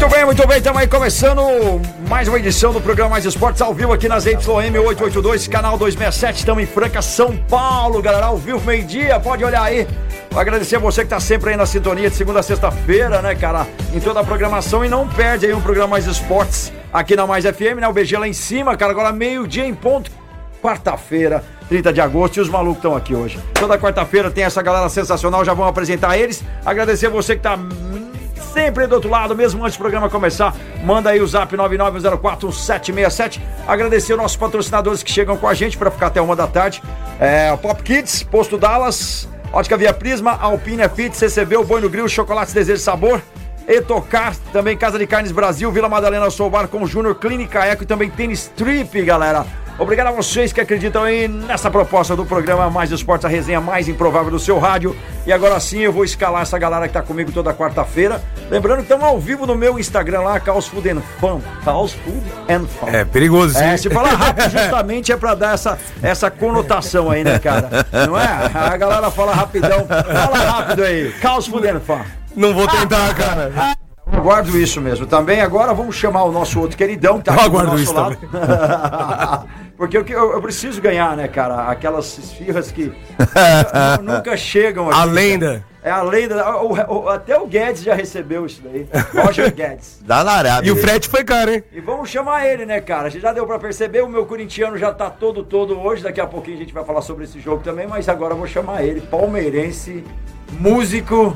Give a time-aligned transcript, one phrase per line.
[0.00, 1.42] Muito bem, muito bem, estamos aí começando
[2.08, 6.38] mais uma edição do programa Mais Esportes ao vivo aqui nas ZYM 882, canal 267,
[6.38, 9.86] estamos em Franca, São Paulo, galera, ao vivo, meio-dia, pode olhar aí.
[10.30, 13.34] Vou agradecer a você que está sempre aí na sintonia de segunda a sexta-feira, né,
[13.34, 14.82] cara, em toda a programação.
[14.82, 18.16] E não perde aí um programa Mais Esportes aqui na Mais FM, né, o BG
[18.16, 20.10] lá em cima, cara, agora meio-dia em ponto,
[20.62, 23.38] quarta-feira, 30 de agosto, e os malucos estão aqui hoje.
[23.52, 26.42] Toda quarta-feira tem essa galera sensacional, já vamos apresentar eles.
[26.64, 28.09] Agradecer você que tá hum,
[28.52, 30.54] sempre do outro lado, mesmo antes do programa começar.
[30.84, 33.40] Manda aí o zap 99041767.
[33.66, 36.82] Agradecer os nossos patrocinadores que chegam com a gente para ficar até uma da tarde.
[37.18, 41.88] É, o Pop Kids, Posto Dallas, Ótica Via Prisma, Alpine Fit, CCB, o Boi no
[41.88, 43.20] Grill, Chocolate Desejo Sabor.
[43.68, 48.10] Etocar, também Casa de Carnes Brasil, Vila Madalena Soubar com Júnior Clínica Eco e também
[48.10, 49.46] Tênis Trip, galera.
[49.80, 53.88] Obrigado a vocês que acreditam aí nessa proposta do programa Mais Esportes, a resenha mais
[53.88, 54.94] improvável do seu rádio.
[55.26, 58.22] E agora sim eu vou escalar essa galera que tá comigo toda quarta-feira.
[58.50, 61.40] Lembrando que estamos ao vivo no meu Instagram lá, Caos Food and Fun.
[61.64, 62.88] Caos Food and Fun.
[62.88, 63.64] É perigoso, sim.
[63.64, 67.70] É, se falar rápido justamente é pra dar essa, essa conotação aí, né, cara?
[68.06, 68.50] Não é?
[68.52, 69.86] A galera fala rapidão.
[69.86, 71.10] Fala rápido aí.
[71.22, 72.02] Caos Food and Fun.
[72.36, 73.50] Não vou tentar, cara.
[74.12, 75.06] Aguardo isso mesmo.
[75.06, 77.82] Também agora vamos chamar o nosso outro queridão que tá Eu aqui do aguardo nosso
[77.84, 78.18] isso lado.
[79.80, 81.70] Porque eu, eu, eu preciso ganhar, né, cara?
[81.70, 82.92] Aquelas esfirras que
[84.02, 84.94] nu- nunca chegam aqui.
[84.94, 85.10] A cara.
[85.10, 85.64] lenda.
[85.82, 86.46] É a lenda.
[86.58, 88.86] o- o- até o Guedes já recebeu isso daí.
[89.14, 89.98] Roger Guedes.
[90.02, 90.68] Dá na Arábia.
[90.68, 91.64] E o frete foi caro, hein?
[91.72, 93.08] E vamos chamar ele, né, cara?
[93.08, 96.02] Já deu pra perceber, o meu corintiano já tá todo, todo hoje.
[96.02, 98.46] Daqui a pouquinho a gente vai falar sobre esse jogo também, mas agora eu vou
[98.46, 100.04] chamar ele, palmeirense,
[100.52, 101.34] músico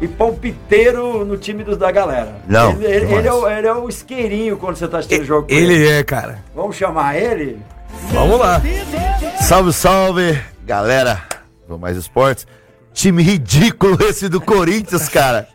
[0.00, 2.36] e palpiteiro no time dos da galera.
[2.48, 5.26] Não, Ele, ele- ele é, o, ele é o isqueirinho quando você tá assistindo o
[5.26, 5.48] jogo.
[5.48, 6.38] com Ele é, cara.
[6.54, 7.60] Vamos chamar ele?
[8.12, 8.60] Vamos lá.
[9.40, 11.22] Salve, salve, galera
[11.68, 12.46] do Mais Esportes.
[12.92, 15.48] Time ridículo esse do Corinthians, cara.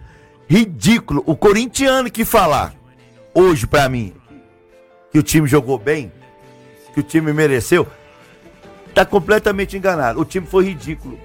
[0.47, 1.23] Ridículo.
[1.25, 2.73] O corintiano que falar
[3.33, 4.13] hoje pra mim
[5.11, 6.11] que o time jogou bem,
[6.93, 7.87] que o time mereceu,
[8.93, 10.19] tá completamente enganado.
[10.19, 11.19] O time foi ridículo.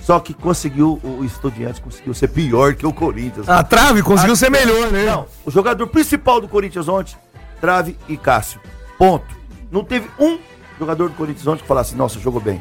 [0.00, 3.48] Só que conseguiu, o Estudiantes conseguiu ser pior que o Corinthians.
[3.48, 5.04] A trave conseguiu ser melhor, né?
[5.06, 7.16] Não, o jogador principal do Corinthians ontem,
[7.60, 8.60] Trave e Cássio.
[8.98, 9.34] Ponto.
[9.70, 10.38] Não teve um
[10.78, 12.60] jogador do Corinthians ontem que falasse, nossa, jogou bem.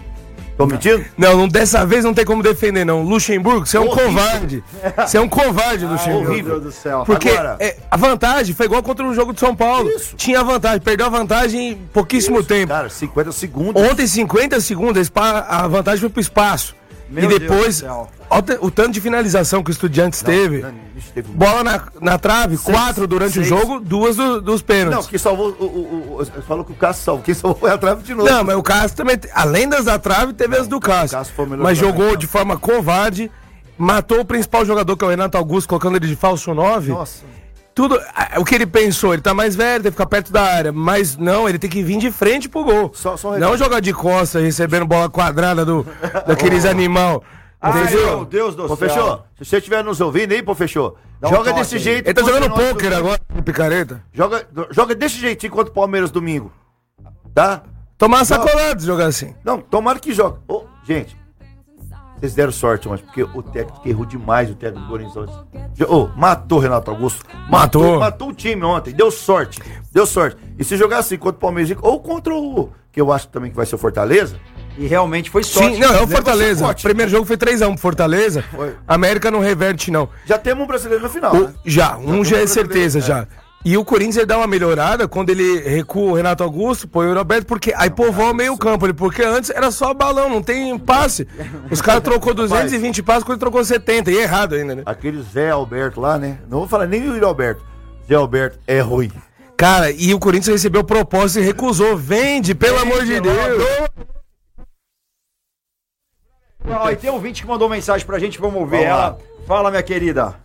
[0.58, 1.04] Tô mentindo?
[1.18, 3.02] Não, não, dessa vez não tem como defender, não.
[3.04, 4.06] Luxemburgo, você é um Horrível.
[4.06, 4.64] covarde.
[5.06, 6.32] Você é um covarde, Luxemburgo.
[6.32, 7.04] Meu Deus do céu.
[7.06, 9.90] Porque Agora- é, a vantagem foi igual contra o jogo de São Paulo.
[9.90, 10.16] Isso.
[10.16, 12.70] Tinha vantagem, perdeu a vantagem em pouquíssimo tempo.
[12.70, 13.84] Cara, 50 segundos.
[13.84, 16.74] Ontem, 50 segundos, a vantagem foi pro espaço.
[17.22, 17.84] Meu e depois,
[18.62, 20.62] o tanto de finalização que o Estudiantes teve.
[20.62, 20.74] Não,
[21.14, 23.46] teve um- Bola na, na trave, quatro durante seis.
[23.46, 25.10] o jogo, duas do- dos Não, pênaltis.
[25.10, 25.56] quem salvou.
[25.60, 27.24] O, o, o, falou que o Cássio salvou.
[27.24, 28.30] Quem salvou foi a trave de novo.
[28.30, 31.18] Não, mas o Cássio também, além das da trave, teve as do Cássio.
[31.18, 33.32] Cássio Mas jogou de forma covarde,
[33.78, 36.92] matou o principal jogador, que é o Renato Augusto, colocando ele de falso 9.
[36.92, 37.24] Nossa.
[37.76, 38.00] Tudo,
[38.38, 41.18] o que ele pensou, ele tá mais velho, tem que ficar perto da área, mas
[41.18, 42.92] não, ele tem que vir de frente pro gol.
[42.96, 45.86] Só- só um não jogar de costas, recebendo bola quadrada do,
[46.26, 47.22] daqueles animal.
[47.62, 48.06] Ai, Entendeu?
[48.08, 48.88] meu Deus do Pô, céu.
[48.90, 49.24] fechou?
[49.38, 50.98] Se você estiver nos ouvindo aí, pô, fechou.
[51.20, 51.82] Dá um Joga toque desse aí.
[51.82, 52.08] jeito.
[52.08, 54.02] Ele tá jogando pôquer agora, picareta.
[54.14, 56.54] Joga, joga desse jeitinho contra o Palmeiras domingo.
[57.34, 57.64] Tá?
[57.98, 58.34] Tomar se
[58.86, 59.36] jogar assim.
[59.44, 60.40] Não, tomara que joga.
[60.48, 61.18] Ô, gente,
[62.20, 65.30] vocês deram sorte ontem, porque o técnico errou demais, o técnico do Corinthians
[65.88, 67.26] Ô, matou o Renato Augusto.
[67.50, 68.00] Matou.
[68.00, 68.94] Matou o time ontem.
[68.94, 69.62] Deu sorte.
[69.92, 70.38] Deu sorte.
[70.58, 72.70] E se jogar assim contra o Palmeiras ou contra o.
[72.92, 74.40] Que eu acho também que vai ser o Fortaleza.
[74.78, 75.76] E realmente foi sorte.
[75.76, 76.68] Sim, não, é o Leva Fortaleza.
[76.70, 78.44] O primeiro jogo foi 3x1 pro Fortaleza.
[78.54, 78.76] Foi.
[78.88, 80.10] América não reverte, não.
[80.26, 81.34] Já temos um brasileiro no final.
[81.36, 81.54] O- né?
[81.66, 83.45] já, um já é certeza, brasileiro, já.
[83.68, 87.16] E o Corinthians ele dá uma melhorada quando ele recua o Renato Augusto, põe o
[87.16, 90.78] Roberto, porque aí povoa o meio campo, ele- porque antes era só balão, não tem
[90.78, 91.28] passe.
[91.72, 94.84] Os caras trocou 220 passes, quando ele trocou 70, e errado ainda, né?
[94.86, 96.38] Aquele Zé Alberto lá, né?
[96.48, 97.66] Não vou falar nem o Alberto.
[98.08, 99.12] Zé Alberto é ruim.
[99.58, 101.98] Cara, e o Corinthians recebeu proposta e recusou.
[101.98, 103.36] Vende, pelo amor de Deus.
[106.68, 109.06] Ó, e tem um ouvinte que mandou mensagem pra gente, vamos ver Vamos lá.
[109.06, 109.18] ela.
[109.48, 110.36] Fala, minha querida.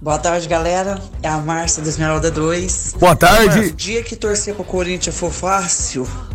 [0.00, 1.00] Boa tarde, galera.
[1.22, 2.94] É a Márcia da Esmeralda 2.
[2.98, 3.70] Boa O tarde.
[3.72, 6.08] dia que torcer pro Corinthians for fácil,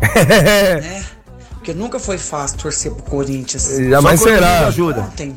[0.82, 1.04] né?
[1.54, 3.68] Porque nunca foi fácil torcer pro Corinthians.
[3.90, 4.66] Jamais será.
[4.66, 5.00] ajuda.
[5.02, 5.36] Ontem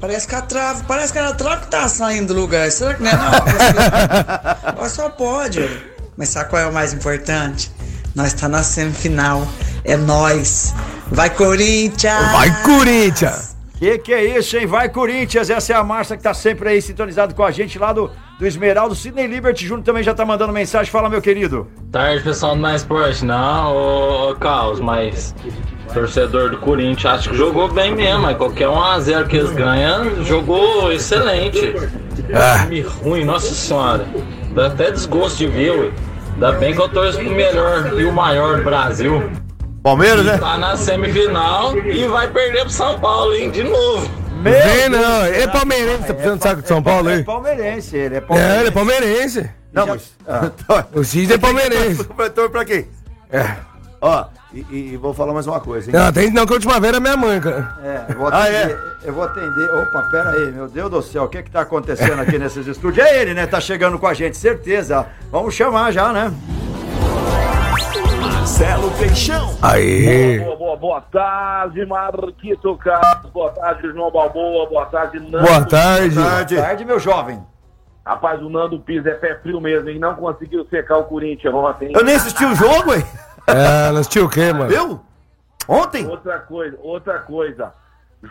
[0.00, 2.70] Parece que a trave, parece que a trave tá saindo do lugar.
[2.72, 4.88] Será que não é não?
[4.88, 5.68] Só pode.
[6.16, 7.70] Mas sabe qual é o mais importante?
[8.14, 9.46] Nós tá na semifinal.
[9.84, 10.72] É nós.
[11.10, 12.32] Vai Corinthians!
[12.32, 13.56] Vai, Corinthians!
[13.80, 14.66] Que que é isso, hein?
[14.66, 15.48] Vai, Corinthians!
[15.48, 18.46] Essa é a Márcia que tá sempre aí sintonizado com a gente lá do, do
[18.46, 18.94] Esmeraldo.
[18.94, 20.92] Sidney Liberty Júnior também já tá mandando mensagem.
[20.92, 21.66] Fala, meu querido.
[21.90, 23.24] Tarde, pessoal do Mais Esporte.
[23.24, 25.34] Não, ô, ô Carlos, mas
[25.94, 28.20] torcedor do Corinthians acho que jogou bem mesmo.
[28.20, 31.74] Mas qualquer 1x0 que eles ganham, jogou excelente.
[32.34, 32.64] Ah.
[32.64, 34.04] Time ruim, nossa senhora.
[34.54, 35.90] Dá até desgosto de ver, ué.
[36.34, 39.22] Ainda bem que eu torço pro melhor e o maior do Brasil.
[39.82, 40.36] Palmeiras, né?
[40.38, 43.50] Tá na semifinal e vai perder pro São Paulo, hein?
[43.50, 44.08] De novo.
[44.42, 47.24] Meu Vem não, ele é palmeirense, tá precisando de saco de São Paulo É aí?
[47.24, 48.58] palmeirense, ele é É, palmeirense.
[48.60, 49.50] ele é palmeirense.
[49.72, 50.12] Não, mas.
[50.94, 52.04] O Cid é palmeirense.
[52.04, 52.88] Completor pra quem?
[53.30, 53.54] É.
[54.02, 54.24] Ó,
[54.54, 55.96] e, e vou falar mais uma coisa, hein?
[55.96, 57.76] Não, tem não que a última vez era minha mãe, cara.
[57.84, 58.70] É, eu vou Ah, atender.
[58.70, 59.08] é?
[59.08, 59.70] Eu vou atender.
[59.74, 63.06] Opa, pera aí, meu Deus do céu, o que que tá acontecendo aqui nesses estúdios?
[63.06, 63.46] É ele, né?
[63.46, 65.06] Tá chegando com a gente, certeza.
[65.30, 66.32] Vamos chamar já, né?
[68.50, 69.56] Marcelo Peixão.
[69.62, 70.40] Aí.
[70.40, 73.30] Boa, boa, boa tarde, Marquito Carlos.
[73.30, 74.68] Boa tarde, João Balboa.
[74.68, 75.46] Boa tarde, Nando.
[75.46, 76.16] Boa tarde.
[76.16, 76.56] Tarde.
[76.56, 77.40] Tarde, meu jovem.
[78.04, 80.00] Rapaz, o Nando Pires é pé frio mesmo, hein?
[80.00, 81.86] Não conseguiu secar o Corinthians ontem.
[81.90, 81.92] hein?
[81.94, 83.04] Eu nem assisti o jogo, hein?
[83.46, 84.68] É, nós tinha o quê, mano?
[84.68, 85.00] Viu?
[85.66, 86.06] Ontem?
[86.06, 87.72] Outra coisa, outra coisa.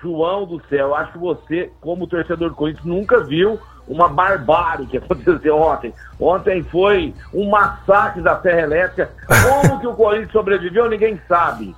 [0.01, 3.60] João do céu, acho que você, como torcedor do Corinthians, nunca viu
[3.90, 5.94] uma barbárie que aconteceu ontem.
[6.20, 9.10] Ontem foi um massacre da Serra Elétrica.
[9.28, 11.76] Como que o Corinthians sobreviveu, ninguém sabe.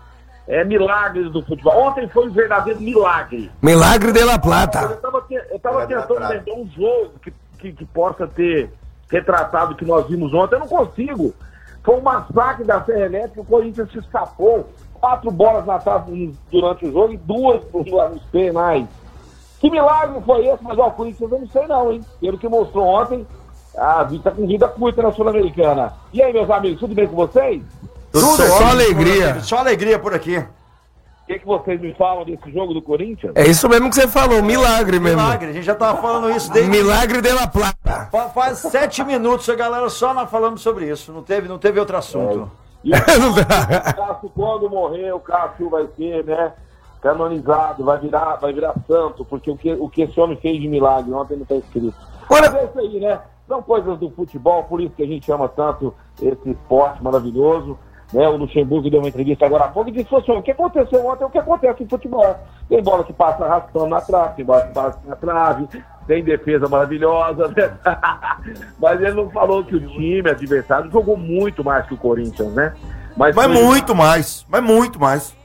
[0.47, 1.87] É milagres do futebol.
[1.87, 3.49] Ontem foi um verdadeiro milagre.
[3.61, 4.87] Milagre de La Plata.
[4.97, 8.69] tava, eu tava Vai dar tentando lembrar um jogo que, que, que possa ter
[9.09, 10.55] retratado o que nós vimos ontem.
[10.55, 11.33] Eu não consigo.
[11.83, 14.69] Foi um massacre da Serra Elétrica, o Corinthians se escapou.
[14.99, 18.85] Quatro bolas na trave durante o jogo e duas no- nos penais.
[19.61, 20.63] Que milagre foi esse?
[20.63, 22.01] Mas ó, o Corinthians eu não sei não, hein?
[22.19, 23.25] Pelo que mostrou ontem,
[23.77, 25.93] a vida tá com vida curta na Sul-Americana.
[26.11, 27.61] E aí, meus amigos, tudo bem com vocês?
[28.11, 29.39] Tudo só ótimo, alegria.
[29.41, 30.37] Só alegria por aqui.
[30.39, 30.45] O
[31.27, 33.31] que, que vocês me falam desse jogo do Corinthians?
[33.35, 35.21] É isso mesmo que você falou, milagre mesmo.
[35.21, 36.69] Milagre, a gente já tava falando isso desde.
[36.69, 38.09] Milagre de La Plata.
[38.11, 41.13] Fa- Faz sete minutos a galera só nós falando sobre isso.
[41.13, 42.51] Não teve, não teve outro assunto.
[42.83, 42.95] E o
[43.95, 46.51] Cássio, quando morrer, o Cássio vai ser, né,
[47.01, 50.67] canonizado, vai virar, vai virar santo, porque o que, o que esse homem fez de
[50.67, 51.93] milagre ontem não está escrito.
[52.29, 53.19] Mas é isso aí, né?
[53.47, 57.77] São coisas do futebol, por isso que a gente ama tanto esse esporte maravilhoso.
[58.13, 58.27] Né?
[58.27, 61.23] O Luxemburgo deu uma entrevista agora há pouco e disse assim, o que aconteceu ontem
[61.23, 62.35] é o que acontece em futebol.
[62.69, 65.67] Tem bola que passa arrastando na trave, tem bola que passa na trave,
[66.07, 67.77] tem defesa maravilhosa, né?
[68.79, 72.73] Mas ele não falou que o time adversário jogou muito mais que o Corinthians, né?
[73.15, 74.45] Mas foi- muito mais.
[74.49, 75.40] Mas muito mais.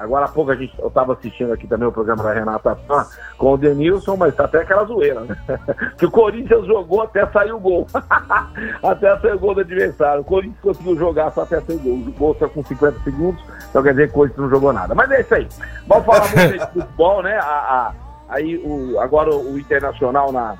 [0.00, 3.06] Agora há pouco a gente, eu estava assistindo aqui também o programa da Renata Fã
[3.36, 5.36] com o Denilson, mas tá até aquela zoeira, né?
[5.98, 7.86] Que o Corinthians jogou até sair o gol.
[8.82, 10.22] até sair o gol do adversário.
[10.22, 11.92] O Corinthians conseguiu jogar só até sair o gol.
[11.94, 14.94] O gol só com 50 segundos, então quer dizer que o Corinthians não jogou nada.
[14.94, 15.46] Mas é isso aí.
[15.86, 17.36] Vamos falar muito de futebol, né?
[17.38, 17.92] A- a-
[18.30, 20.54] aí o, agora o Internacional na.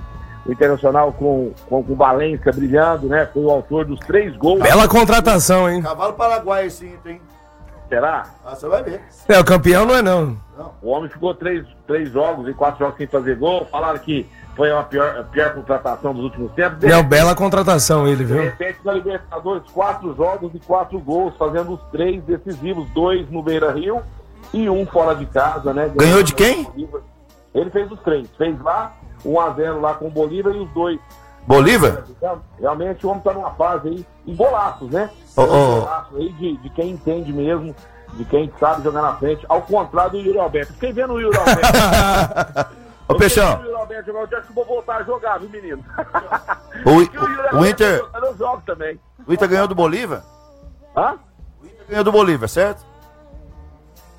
[0.46, 3.26] O Internacional com, com, com o Valência brilhando, né?
[3.32, 4.60] Foi o autor dos três gols.
[4.60, 5.82] Bela contratação, hein?
[5.82, 7.20] Cavalo Paraguai esse Inter, hein?
[7.90, 8.24] Será?
[8.46, 9.02] Ah, você vai ver.
[9.28, 10.38] É, o campeão não é não.
[10.80, 13.66] O homem ficou três, três jogos e quatro jogos sem fazer gol.
[13.68, 16.78] Falaram que foi a pior, a pior contratação dos últimos tempos.
[16.78, 18.42] De, Não, bela contratação ele, de viu?
[18.42, 23.72] repente, na Libertadores, quatro jogos e quatro gols, fazendo os três decisivos, dois no Beira
[23.72, 24.00] Rio
[24.54, 25.90] e um fora de casa, né?
[25.96, 26.68] Ganhou de quem?
[27.52, 28.28] Ele fez os três.
[28.38, 28.92] Fez lá,
[29.24, 31.00] 1x0 lá com o Bolívar e os dois.
[31.46, 32.04] Bolívar?
[32.58, 35.10] Realmente o homem tá numa fase aí, em golaços, né?
[35.36, 35.46] Ô.
[35.46, 37.74] Golaços aí de, de quem entende mesmo,
[38.14, 40.72] de quem sabe jogar na frente, ao contrário do Yuri Alberto.
[40.74, 42.74] Fiquei vendo o Yuri Alberto.
[43.08, 45.84] Ô, Peixão, é que eu vou voltar a jogar, viu, menino?
[46.86, 49.00] o, o o, Inter, tá Eu jogo também.
[49.26, 50.22] o Inter ganhou do Bolívar?
[50.96, 51.16] Hã?
[51.60, 52.86] O Inter ganhou do Bolívar, certo?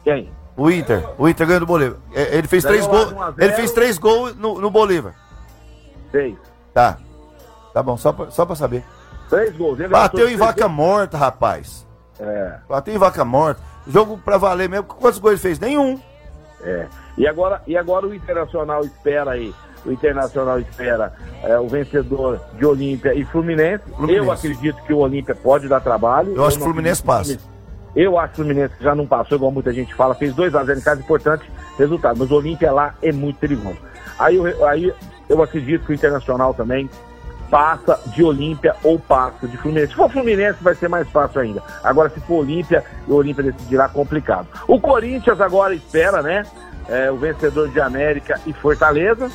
[0.03, 0.31] Quem?
[0.57, 1.97] O Inter, o Inter ganhou do Bolívar.
[2.13, 3.11] É, Ele fez três gols.
[3.13, 3.43] lá 1 a 0.
[3.43, 5.13] Ele fez três gols no, no Bolívar.
[6.11, 6.35] Seis.
[6.73, 6.97] Tá.
[7.73, 8.83] Tá bom, só pra, só pra saber.
[9.29, 9.79] Três gols.
[9.79, 11.85] Ele Bateu em vaca morta, rapaz.
[12.17, 12.29] gols.
[12.29, 13.61] É, Bateu em vaca morta.
[13.87, 14.85] Jogo pra valer mesmo.
[14.85, 15.59] Quantos gols ele fez?
[15.59, 15.99] Nenhum.
[16.63, 16.85] é.
[17.17, 19.53] E agora, e agora o Internacional espera aí.
[19.85, 21.11] O Internacional espera
[21.43, 23.83] é, o vencedor de Olímpia e Fluminense.
[23.95, 24.25] Fluminense.
[24.25, 26.33] Eu acredito que o Olímpia pode dar trabalho.
[26.35, 27.37] Eu acho que o Fluminense passa.
[27.95, 30.81] Eu acho que o Fluminense já não passou, igual muita gente fala, fez 2x0 em
[30.81, 32.17] casa, importante resultado.
[32.17, 33.77] Mas o Olímpia lá é muito perigoso.
[34.17, 34.37] Aí,
[34.69, 34.93] aí
[35.27, 36.89] eu acredito que o Internacional também
[37.51, 39.89] passa de Olímpia ou passa de Fluminense.
[39.89, 41.61] Se for Fluminense, vai ser mais fácil ainda.
[41.83, 44.47] Agora, se for Olímpia, o Olímpia decidirá complicado.
[44.67, 46.43] O Corinthians agora espera, né?
[46.91, 49.29] é, o vencedor de América e Fortaleza,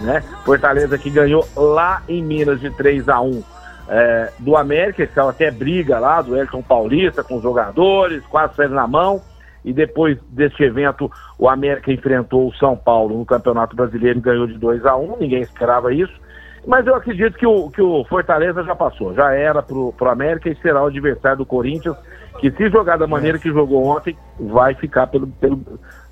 [0.00, 0.22] né?
[0.44, 3.42] Fortaleza que ganhou lá em Minas de 3 a 1
[3.88, 8.74] é, do América, que até briga lá do Elton Paulista com os jogadores, quase saindo
[8.74, 9.20] na mão.
[9.64, 14.46] E depois deste evento, o América enfrentou o São Paulo no Campeonato Brasileiro e ganhou
[14.46, 16.12] de 2 a 1 ninguém esperava isso.
[16.66, 20.48] Mas eu acredito que o, que o Fortaleza já passou, já era pro, pro América
[20.48, 21.96] e será o adversário do Corinthians,
[22.38, 25.60] que se jogar da maneira que jogou ontem, vai ficar pelo, pelo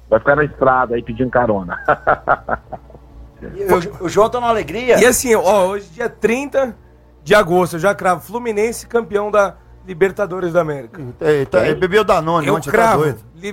[0.09, 1.79] vai ficar na estrada aí pedindo carona.
[3.41, 5.01] O, o João tá numa alegria.
[5.01, 6.77] E assim, ó, hoje dia 30
[7.25, 11.01] de agosto, eu já cravo Fluminense campeão da Libertadores da América.
[11.21, 13.03] Eita, ele bebeu Danone Eu ontem, tá cravo.
[13.03, 13.19] doido.
[13.35, 13.53] Li-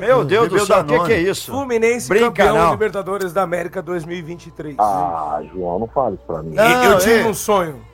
[0.00, 1.50] Meu Deus do Bebeu céu, o que, que é isso?
[1.52, 2.70] Fluminense Brinca, campeão não.
[2.72, 4.74] Libertadores da América 2023.
[4.78, 6.54] ah, João, não fala isso pra mim.
[6.54, 7.26] Não, E- eu tive é.
[7.26, 7.84] um sonho.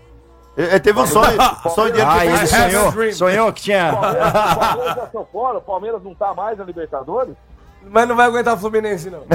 [0.57, 1.39] Ele, ele teve um sonho,
[1.75, 3.93] sonho dele Ah, que ele sonhou, sonhou que tinha.
[3.93, 7.35] O Palmeiras já são fora, o Palmeiras não tá mais na Libertadores?
[7.91, 9.21] Mas não vai aguentar o Fluminense, não.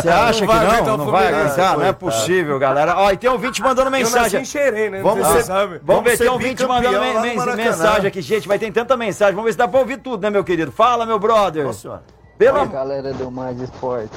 [0.00, 0.94] Você acha que aguentar não?
[0.94, 1.60] o Não vai Fluminense.
[1.60, 1.78] aguentar?
[1.78, 2.94] Não é possível, galera.
[2.96, 4.40] Ó, e tem um ouvinte mandando Eu nasci mensagem.
[4.40, 5.02] em Xerém, né?
[5.02, 5.80] Vamos você sabe.
[5.82, 8.48] Vamos ver, tem um ouvinte mandando mensagem aqui, gente.
[8.48, 9.34] Vai ter tanta mensagem.
[9.34, 10.72] Vamos ver se dá pra ouvir tudo, né, meu querido?
[10.72, 11.64] Fala, meu brother.
[11.66, 12.02] Nossa.
[12.38, 14.10] Pelo Oi, galera do Mais Esporte.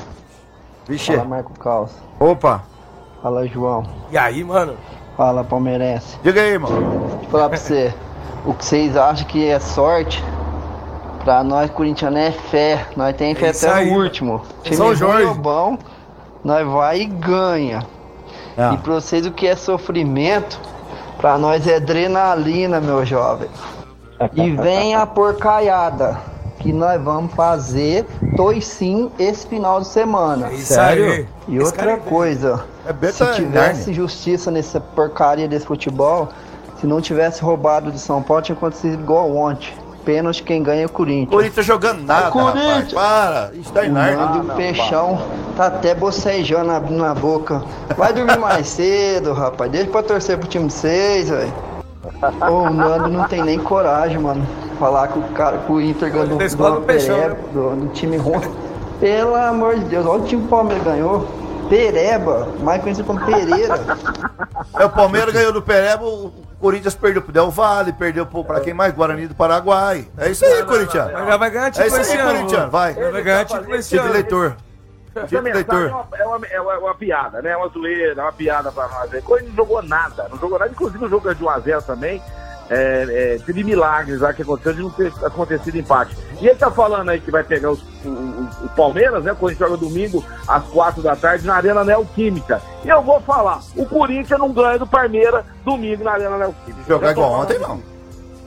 [0.87, 1.13] Vixe.
[1.13, 1.91] Fala, Marco Caos.
[2.19, 2.63] Opa.
[3.21, 3.85] Fala, João.
[4.11, 4.77] E aí, mano?
[5.17, 6.17] Fala, palmeirense.
[6.23, 6.71] Diga aí, irmão.
[6.71, 7.93] Deixa eu falar pra você.
[8.45, 10.23] O que vocês acham que é sorte,
[11.27, 12.87] pra nós corintianos é fé.
[12.95, 14.41] Nós tem fé É até aí, o último.
[14.63, 15.33] É São Jorge.
[15.33, 15.77] bom,
[16.41, 17.85] nós vai e ganha.
[18.57, 18.71] Ah.
[18.73, 20.57] E pra vocês o que é sofrimento,
[21.17, 23.49] pra nós é adrenalina, meu jovem.
[24.35, 26.17] E vem a porcaiada
[26.59, 28.05] que nós vamos fazer
[28.37, 30.47] toicinho esse final de semana.
[30.47, 31.27] É Sério?
[31.45, 36.29] E outra coisa, É se tivesse justiça nessa porcaria desse futebol,
[36.79, 39.73] se não tivesse roubado de São Paulo, tinha acontecido igual ontem.
[40.07, 41.29] Pênalti quem ganha é o Corinthians.
[41.29, 42.93] Corinthians jogando nada, Corinthians.
[42.93, 42.93] rapaz.
[42.93, 43.51] Para.
[43.55, 44.15] Isso tá O Narnia.
[44.15, 45.21] Nando e o Peixão
[45.57, 47.61] tá até bocejando, abrindo a boca.
[47.97, 49.69] Vai dormir mais cedo, rapaz.
[49.69, 51.53] Deixa pra torcer pro time de vocês, velho.
[52.49, 54.47] Ô, O Nando não tem nem coragem, mano.
[54.79, 58.39] Falar que o cara, que o Inter ganhou do, do, Pereba, do, do time ruim.
[59.01, 61.27] Pelo amor de Deus, olha o time que o Palmeiras ganhou.
[61.69, 63.75] Pereba, mais conhecido como Pereira.
[64.79, 68.59] É, o Palmeiras ganhou do Pereba, o Corinthians perdeu pro Del Valle, perdeu pro, pra
[68.59, 68.93] quem mais?
[68.93, 70.07] Guarani do Paraguai.
[70.17, 71.11] É isso aí, Corinthians.
[71.11, 72.31] Já vai ganhar É título isso esse aí, ano.
[72.31, 72.71] Corinthians.
[72.71, 72.93] Vai.
[72.93, 74.09] Vai ganhar título esse ano.
[74.09, 74.57] eleitor.
[75.15, 75.87] Essa mensagem é eleitor.
[75.89, 77.49] uma, é, uma, é, uma, é uma piada, né?
[77.51, 79.23] É uma zoeira, é uma piada pra nós.
[79.23, 80.71] Corinthians não jogou nada, não jogou nada.
[80.71, 82.21] Inclusive o jogo de 1x0 também.
[82.69, 86.17] É, é, teve milagres lá que aconteceu de não ter acontecido empate.
[86.41, 89.35] E ele tá falando aí que vai pegar os- o, o- o Palmeiras, né?
[89.39, 92.61] Quando joga domingo às 4 da tarde na Arena Neoquímica.
[92.83, 96.83] E eu vou falar: o Corinthians não ganha do Palmeiras domingo na Arena Neoquímica.
[96.87, 97.81] Jogar igual ontem, não.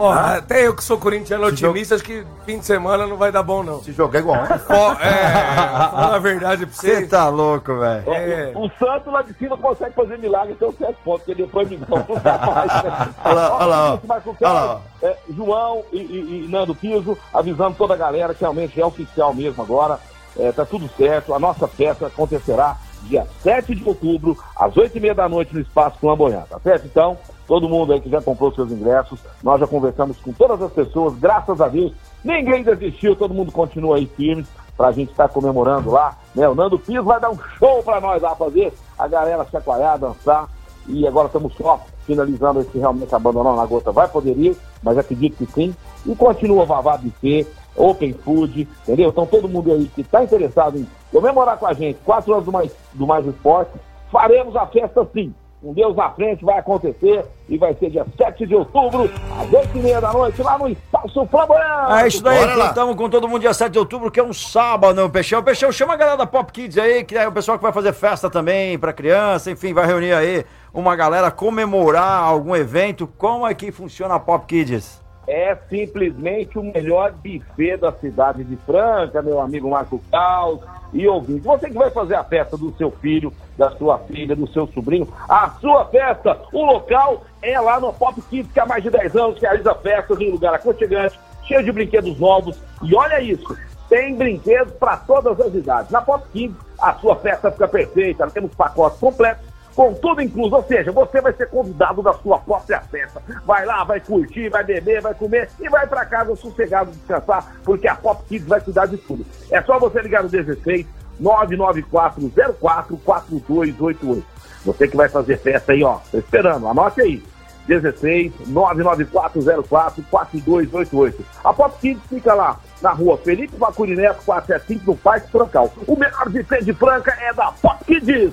[0.01, 3.31] Ó, até eu que sou corintiano Se otimista, acho que fim de semana não vai
[3.31, 3.83] dar bom, não.
[3.83, 4.59] Se jogar igual ontem.
[4.71, 7.09] Ó, é, falando a verdade pra Você vocês.
[7.11, 8.11] tá louco, velho.
[8.13, 8.53] É.
[8.55, 11.69] O, o Santos lá de cima consegue fazer milagre até os 7 pontos, porque depois
[11.69, 12.83] me não dá mais.
[12.85, 13.09] né?
[13.25, 13.99] Olha lá, olha lá, ó.
[14.43, 18.85] Olha é, João e, e- e Nando Piso avisando toda a galera que realmente é
[18.85, 19.99] oficial mesmo agora.
[20.39, 21.35] É, tá tudo certo.
[21.35, 26.47] A nossa festa acontecerá dia 7 de outubro, às 8h30 da noite, no Espaço Flamboyant,
[26.49, 26.87] tá certo?
[26.87, 27.17] Então,
[27.47, 31.15] todo mundo aí que já comprou seus ingressos, nós já conversamos com todas as pessoas,
[31.15, 31.93] graças a Deus,
[32.25, 36.49] ninguém desistiu, todo mundo continua aí firme pra gente estar comemorando lá, né?
[36.49, 40.49] O Nando Piso vai dar um show pra nós lá fazer, a galera chacoalhar, dançar,
[40.89, 43.93] e agora estamos só finalizando esse realmente abandonar na gota.
[43.93, 45.75] Vai poder ir, mas acredito que sim.
[46.07, 47.47] E continua Vavá Buffet,
[47.77, 49.11] Open Food, entendeu?
[49.11, 52.53] Então todo mundo aí que está interessado em comemorar com a gente, quatro anos do
[52.53, 53.73] Mais, do mais Esporte,
[54.11, 55.35] faremos a festa sim.
[55.63, 59.77] Com Deus na frente vai acontecer e vai ser dia 7 de outubro, às 8
[59.77, 62.01] e meia da noite, lá no Espaço Flamboyant.
[62.01, 65.11] É isso daí, estamos com todo mundo dia 7 de outubro, que é um sábado,
[65.11, 65.43] Peixão.
[65.43, 67.93] Peixão, chama a galera da Pop Kids aí, que é o pessoal que vai fazer
[67.93, 73.07] festa também pra criança, enfim, vai reunir aí uma galera, comemorar algum evento.
[73.19, 75.03] Como é que funciona a Pop Kids?
[75.31, 80.61] É simplesmente o melhor buffet da cidade de Franca, meu amigo Marco Caos
[80.93, 81.47] e ouvinte.
[81.47, 85.07] Você que vai fazer a festa do seu filho, da sua filha, do seu sobrinho,
[85.29, 89.15] a sua festa, o local é lá no Pop Kids, que há mais de 10
[89.15, 92.61] anos realiza festas em um lugar aconchegante, cheio de brinquedos novos.
[92.83, 93.57] E olha isso,
[93.89, 95.93] tem brinquedos para todas as idades.
[95.93, 100.65] Na Pop Kids, a sua festa fica perfeita, temos pacotes completos com tudo incluso, ou
[100.65, 103.23] seja, você vai ser convidado da sua própria festa.
[103.45, 107.89] Vai lá, vai curtir, vai beber, vai comer e vai para casa sossegado descansar, porque
[107.89, 109.25] a Pop Kids vai cuidar de tudo.
[109.51, 110.87] É só você ligar no 16
[111.21, 114.25] 99404 4288.
[114.65, 117.23] Você que vai fazer festa aí, ó, tô esperando, anote aí.
[117.67, 121.25] 16 99404 4288.
[121.45, 125.73] A Pop Kids fica lá na rua Felipe Bacuri Neto 475 no Parque Francal.
[125.87, 128.33] O melhor de de Franca é da Pop Kids.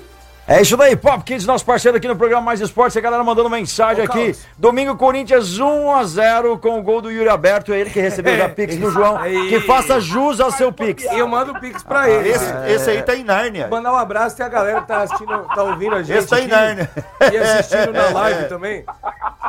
[0.50, 2.96] É isso daí, Pop Kids, nosso parceiro aqui no programa Mais Esportes.
[2.96, 4.18] A galera mandando mensagem Ô, aqui.
[4.18, 4.46] Carlos.
[4.56, 7.70] Domingo, Corinthians 1x0 com o gol do Yuri Aberto.
[7.70, 9.18] É ele que recebeu já Pix do João.
[9.18, 9.50] Aí.
[9.50, 11.04] Que faça jus ao seu Pix.
[11.12, 12.30] Eu mando o Pix pra ele.
[12.30, 13.68] Esse, esse aí tá em Nárnia.
[13.68, 16.16] Mandar um abraço, tem a galera que tá assistindo, tá ouvindo a gente.
[16.16, 16.90] Esse tá em Nárnia.
[17.30, 18.84] E assistindo na live também.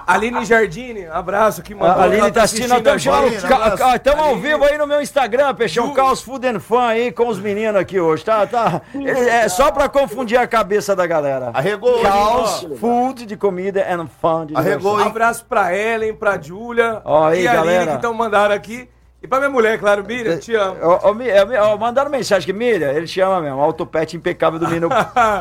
[0.05, 2.01] Aline Jardine, abraço que mandou.
[2.01, 5.93] A Aline ela tá assistindo, estamos Estamos ao vivo aí no meu Instagram, Peixão, Ju-
[5.93, 8.45] Caos Food and Fun aí com os meninos aqui hoje, tá?
[8.45, 8.81] tá.
[9.29, 11.51] É só pra confundir a cabeça da galera.
[11.53, 12.67] Arregou Caos.
[12.79, 14.95] Food de comida and Fun de Arregou, diversão.
[14.97, 17.91] Um abraço pra Ellen, pra Júlia Ó, aí, e a Aline galera.
[17.91, 18.89] que estão mandando aqui.
[19.21, 20.77] E pra minha mulher, claro, Miriam, te amo.
[20.81, 24.57] Ó, ó, Mi- é, Mi- ó, mandaram mensagem que Miriam, ele chama mesmo, autopet impecável
[24.57, 24.65] do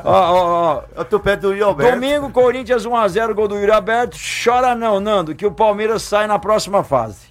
[0.04, 0.82] ó, ó, ó.
[0.96, 1.92] Eu tô perto do Yuri Alberto.
[1.92, 4.16] Domingo, Corinthians 1x0, gol do Yuri Aberto.
[4.44, 7.28] Chora não, Nando, que o Palmeiras sai na próxima fase.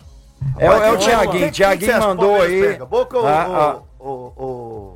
[0.58, 2.62] É, o- é o Tiaguinho, Tiaguinho mandou aí.
[2.62, 2.86] pega?
[2.86, 3.76] Boca ou, Ah, ah.
[4.00, 4.96] ou- ou- ou-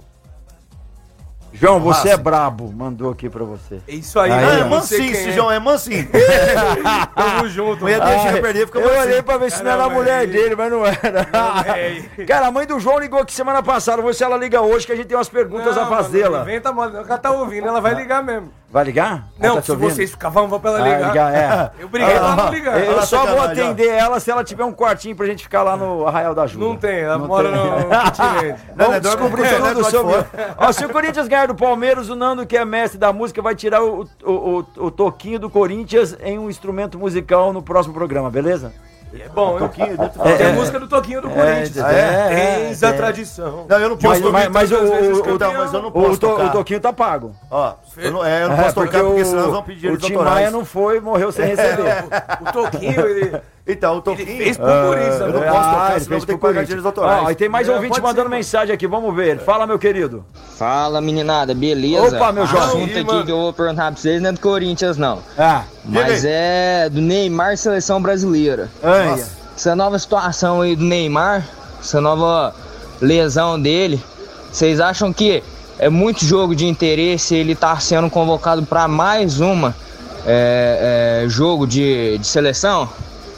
[1.62, 3.80] João, você é brabo, mandou aqui pra você.
[3.88, 5.32] É isso aí, Aí, Ah, é não sei mansinho, esse é.
[5.34, 6.08] João, é mansinho.
[7.16, 7.82] Tamo junto.
[7.82, 8.12] Mulher mano.
[8.12, 9.02] Ah, eu perder, fica eu mansinho.
[9.04, 10.28] olhei pra ver se não era a Não, mulher é.
[10.28, 11.28] dele, mas não era.
[11.78, 12.02] é.
[12.26, 13.98] Cara, a mãe do João ligou aqui semana passada.
[13.98, 16.04] Vamos ver se ela liga hoje, que a gente tem umas perguntas a Não, mano,
[16.04, 16.38] fazê-la.
[16.40, 18.52] Não inventa moda, não, que ela tá ouvindo, ela vai ligar mesmo.
[18.72, 19.28] Vai ligar?
[19.38, 19.90] Não, tá se ouvindo?
[19.92, 21.08] vocês ficarem, vamos pra ela ligar.
[21.10, 21.72] ligar, é.
[21.78, 22.80] Eu briguei pra não ligar.
[22.80, 23.68] Eu Ela só vou sacanagem, ó.
[23.68, 26.64] atender ela se ela tiver um quartinho pra gente ficar lá no Arraial da Ajuda.
[26.66, 27.58] Não tem, ela Não mora tem.
[27.58, 27.68] no.
[28.76, 30.16] Não, Vamos descobrir o tudo sobre.
[30.58, 33.56] Ó, se o Corinthians ganhar do Palmeiras, o Nando, que é mestre da música, vai
[33.56, 38.30] tirar o, o, o, o toquinho do Corinthians em um instrumento musical no próximo programa,
[38.30, 38.72] beleza?
[39.14, 40.10] É bom, eu Toquinho, né?
[40.24, 40.52] Tem É, a é.
[40.54, 41.78] música do Toquinho do Corinthians.
[41.78, 42.94] é, é, a é.
[42.94, 43.66] tradição.
[43.68, 44.50] Não, eu não posso mas, tocar.
[44.50, 46.46] mas eu tenho- mas eu não o, posso to- tocar.
[46.46, 47.36] o toquinho tá pago.
[47.50, 49.98] Ó, eu não, é, eu não É, posso tocar porque senão eles vão pedir o
[49.98, 50.16] Tim.
[50.16, 52.06] Maia não foi, morreu sem receber.
[52.42, 54.38] O Toquinho, ele, Então, o ele Toquinho...
[54.38, 55.24] fez por isso.
[55.24, 55.52] eu não né?
[55.52, 57.24] posso tocar, Ah, ele senão fez eu vou ter que pagar direitos autorais.
[57.26, 59.40] Ó, e tem mais É, ouvinte mandando ser, mensagem aqui, vamos ver.
[59.40, 60.26] Fala, meu querido.
[60.58, 62.16] Fala meninada, beleza?
[62.18, 62.64] Opa, meu O jovem.
[62.68, 63.26] assunto aqui mano.
[63.26, 65.20] que eu vou perguntar pra vocês não é do Corinthians, não.
[65.38, 68.70] Ah, Mas é do Neymar Seleção Brasileira.
[68.84, 69.24] Anha.
[69.56, 71.48] Essa nova situação aí do Neymar,
[71.80, 72.56] essa nova
[73.00, 74.02] lesão dele,
[74.52, 75.44] vocês acham que
[75.78, 79.76] é muito jogo de interesse ele tá sendo convocado para mais uma
[80.26, 82.90] é, é, jogo de, de seleção?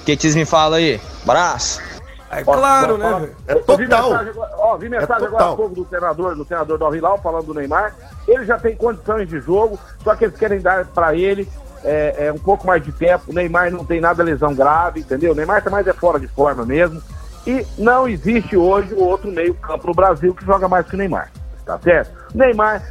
[0.04, 1.00] O que, vocês me falam aí?
[1.24, 1.82] Abraço!
[2.30, 3.30] É claro, né?
[3.48, 4.10] É Eu vi total.
[4.10, 5.56] mensagem, agora- ó, vi mensagem É agora há total.
[5.56, 7.96] pouco do treinador, do treinador do Al-Hilal falando do Neymar.
[8.28, 11.48] Ele já tem condições de jogo, só que eles querem dar para ele
[11.86, 13.26] é, é, um pouco mais de tempo.
[13.30, 15.32] O Neymar não tem nada lesão grave, entendeu?
[15.32, 17.02] O Neymar tá mais é fora de forma mesmo.
[17.48, 21.32] E não existe hoje outro meio-campo no Brasil que joga mais que o Neymar.
[21.66, 22.12] Tá certo?
[22.34, 22.84] O Neymar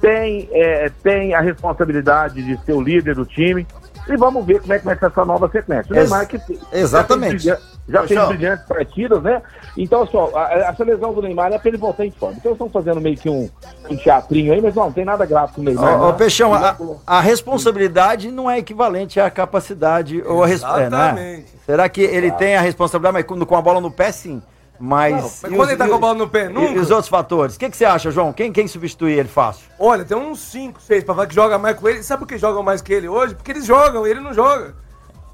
[0.00, 3.66] tem, é, tem a responsabilidade de ser o líder do time.
[4.08, 5.92] E vamos ver como é que vai ser essa nova sequência.
[5.92, 7.44] O Ex- Neymar que tem- exatamente.
[7.44, 9.40] já fez Já fez brilhantes partidas, né?
[9.76, 12.36] Então, só, a, essa lesão do Neymar é pra ele voltar em forma.
[12.38, 13.48] Então, eles estão fazendo meio que um,
[13.90, 15.98] um teatrinho aí, mas não, não tem nada grave com o Neymar.
[16.00, 16.14] Ô, ô, não.
[16.16, 20.86] Peixão, a, a responsabilidade não é equivalente à capacidade ou a res- é, né?
[20.86, 21.46] Exatamente.
[21.66, 24.42] Será que ele tem a responsabilidade, mas com, com a bola no pé, sim?
[24.80, 25.12] Mas.
[25.14, 26.72] Mas e quando os- ele tá com a o- bola no pé, e- nunca?
[26.72, 27.56] E os outros fatores?
[27.56, 28.32] O que, que você acha, João?
[28.32, 29.66] Quem, quem substitui ele fácil?
[29.78, 32.02] Olha, tem uns 5, 6 pra falar que joga mais com ele.
[32.02, 33.34] Sabe por que jogam mais que ele hoje?
[33.34, 34.74] Porque eles jogam, ele não joga.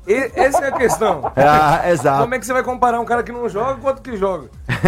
[0.07, 1.30] E- essa é a questão.
[1.37, 2.22] Ah, exato.
[2.22, 4.48] Como é que você vai comparar um cara que não joga com outro que joga?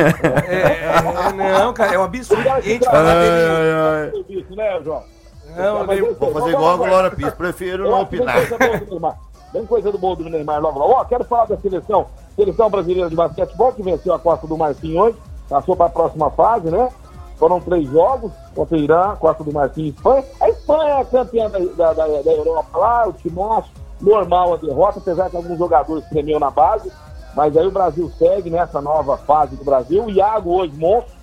[0.47, 2.49] É, é, não, cara, é um absurdo.
[2.51, 4.47] A gente falar dele.
[4.55, 5.03] Né, João?
[5.57, 6.91] Não, Mas nem- eu- Vou fazer igual a agora.
[6.91, 8.37] Glória Pires, prefiro não opinar.
[9.53, 10.93] Vem coisa do coisa do Neymar logo logo.
[10.95, 12.07] Ó, quero falar da seleção.
[12.35, 15.17] Seleção brasileira de basquetebol que venceu a Costa do Marfim hoje.
[15.49, 16.89] Passou para a próxima fase, né?
[17.39, 20.25] Foram três jogos contra o Irã, Costa do Marfim e Espanha.
[20.41, 24.57] A Espanha é a campeã da, da, da- da Europa lá, o Timoço, normal a
[24.57, 26.91] derrota, apesar que alguns jogadores tremeu na base.
[27.35, 30.05] Mas aí o Brasil segue nessa nova fase do Brasil.
[30.05, 31.15] O Iago hoje, monstro,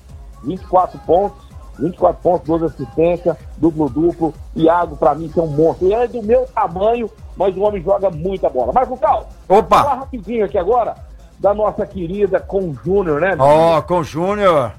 [0.43, 1.43] 24 pontos.
[1.79, 4.31] 24 pontos, 12 assistências, duplo-duplo.
[4.55, 5.87] Iago, pra mim, é um monstro.
[5.87, 8.73] Ele é do meu tamanho, mas o homem joga muita bola.
[8.73, 9.81] Marco Cal, falar Opa!
[9.95, 10.95] rapidinho aqui agora
[11.39, 13.35] da nossa querida Com Júnior, né?
[13.37, 14.71] Ó, com o Júnior.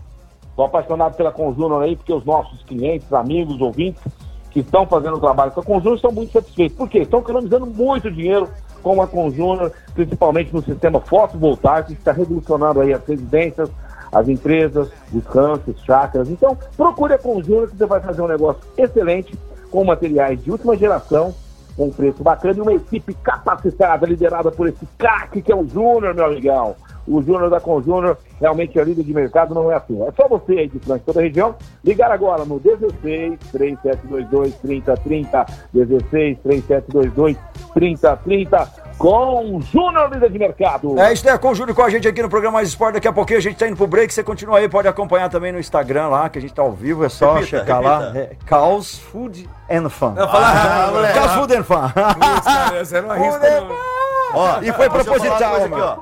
[0.57, 4.03] Tô apaixonado pela Com Júnior aí, porque os nossos clientes, amigos, ouvintes
[4.51, 6.77] que estão fazendo o trabalho com a Com Júnior estão muito satisfeitos.
[6.77, 7.01] Por quê?
[7.01, 8.49] Estão economizando muito dinheiro
[8.83, 13.69] com a Com Júnior, principalmente no sistema fotovoltaico, que está revolucionando aí as residências,
[14.13, 16.29] as empresas, os campos, chácaras.
[16.29, 19.37] Então, procure a Com Júnior que você vai fazer um negócio excelente,
[19.71, 21.35] com materiais de última geração, com
[21.79, 26.15] um preço bacana e uma equipe capacitada, liderada por esse craque que é o Júnior,
[26.15, 26.77] meu amigão.
[27.07, 30.01] O Júnior da Conjúnior realmente é líder de mercado, não é assim.
[30.03, 35.47] É só você aí de Franca, toda a região, ligar agora no 16 3722 3030,
[35.73, 37.37] 16 3722
[37.75, 38.84] 3030.
[38.99, 40.99] Com o Júnior Líder de Mercado.
[41.01, 41.37] É isso, né?
[41.37, 42.95] Com o Júlio com a gente aqui no programa Mais Esporte.
[42.95, 44.13] Daqui a pouquinho a gente tá indo pro break.
[44.13, 47.05] Você continua aí, pode acompanhar também no Instagram lá, que a gente tá ao vivo.
[47.05, 47.99] É só Repita, checar repita.
[47.99, 48.19] lá.
[48.19, 50.11] É Caos Food and Fun.
[50.11, 51.15] Não, fala rápido, moleque.
[51.19, 51.85] Caos Food and Fun.
[51.87, 53.95] Isso, cara, Você não arrisca, não.
[54.37, 55.97] Ó, E foi proposital, aqui, é ó.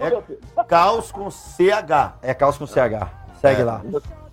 [0.00, 0.60] é.
[0.60, 2.12] É caos com CH.
[2.22, 3.06] É Caos com CH.
[3.40, 3.80] Segue lá.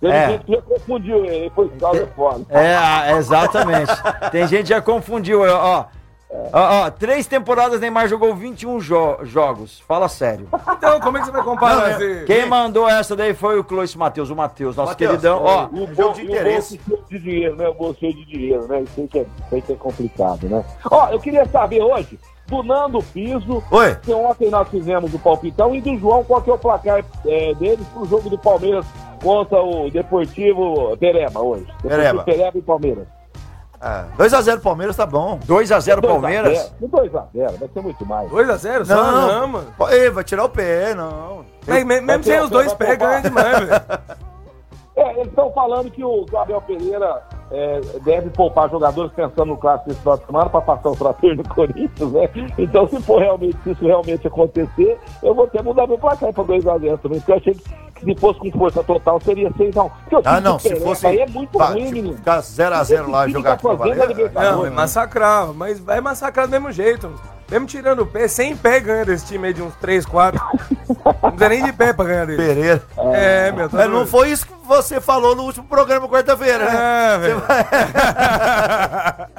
[0.00, 0.28] Teve É.
[0.30, 2.44] gente que já confundiu ele, foi calça é foda.
[2.50, 3.92] É, ah, exatamente.
[4.30, 5.40] Tem gente que já confundiu.
[5.42, 5.84] Ó,
[6.52, 9.80] ó, ó, três temporadas Neymar jogou 21 jo jogos.
[9.80, 10.48] Fala sério.
[10.76, 12.24] Então, como é que você vai comparar esse...
[12.26, 15.40] Quem mandou essa daí foi o Clois Matheus, o Matheus, nosso Matheus, queridão.
[15.42, 16.80] Ó, E o Jogo bolso de e o interesse.
[16.86, 17.68] bolso de dinheiro, né?
[17.68, 18.82] O bolso cheio de dinheiro, né?
[18.82, 20.64] Isso aí que é, isso aí que é complicado, né?
[20.90, 23.94] Ó, eu queria saber hoje do Nando Piso, Oi.
[24.02, 27.54] que ontem nós fizemos o palpitão, e do João, qual que é o placar é,
[27.54, 28.84] deles pro jogo do Palmeiras
[29.22, 31.66] contra o Deportivo Pereba hoje.
[31.82, 32.02] Pereba.
[32.02, 33.06] Deportivo Pereba e Palmeiras.
[33.84, 35.38] É, 2x0 Palmeiras tá bom.
[35.46, 36.72] 2x0 Palmeiras.
[36.82, 38.30] 2x0, vai ser muito mais.
[38.30, 38.94] 2x0 só?
[38.94, 39.66] Não, Não, mano.
[39.90, 41.44] Ei, vai tirar o pé, não.
[41.66, 43.70] Me- mesmo sem os dois pés, ganha demais, velho.
[44.96, 47.20] É, eles estão falando que o Gabriel Pereira
[47.50, 51.34] é, deve poupar jogadores pensando no clássico desse final de semana para passar o trator
[51.34, 52.30] no Corinthians, né?
[52.56, 56.44] Então, se for realmente, se isso realmente acontecer, eu vou até mudar meu placar para
[56.44, 57.64] 2x0 também, porque eu achei que
[58.04, 59.90] se fosse com força total seria 6x1.
[59.90, 61.06] Porque o time Ah, não, se fosse.
[61.06, 62.16] Aí é muito pá, ruim, menino.
[62.16, 64.56] Ficar 0x0 lá e Esse jogar time aqui tá fazendo a Libertadores.
[64.56, 67.12] Não, é massacrar, mas vai massacrar do mesmo jeito.
[67.50, 70.40] Mesmo tirando o pé, sem pé ganha desse time aí de uns 3, 4.
[71.22, 72.42] Não precisa nem de pé pra ganhar dele.
[72.42, 72.82] Pereira.
[73.12, 77.14] É, meu, tá Mas não foi isso que você falou no último programa quarta-feira, né?
[77.14, 77.42] É, velho.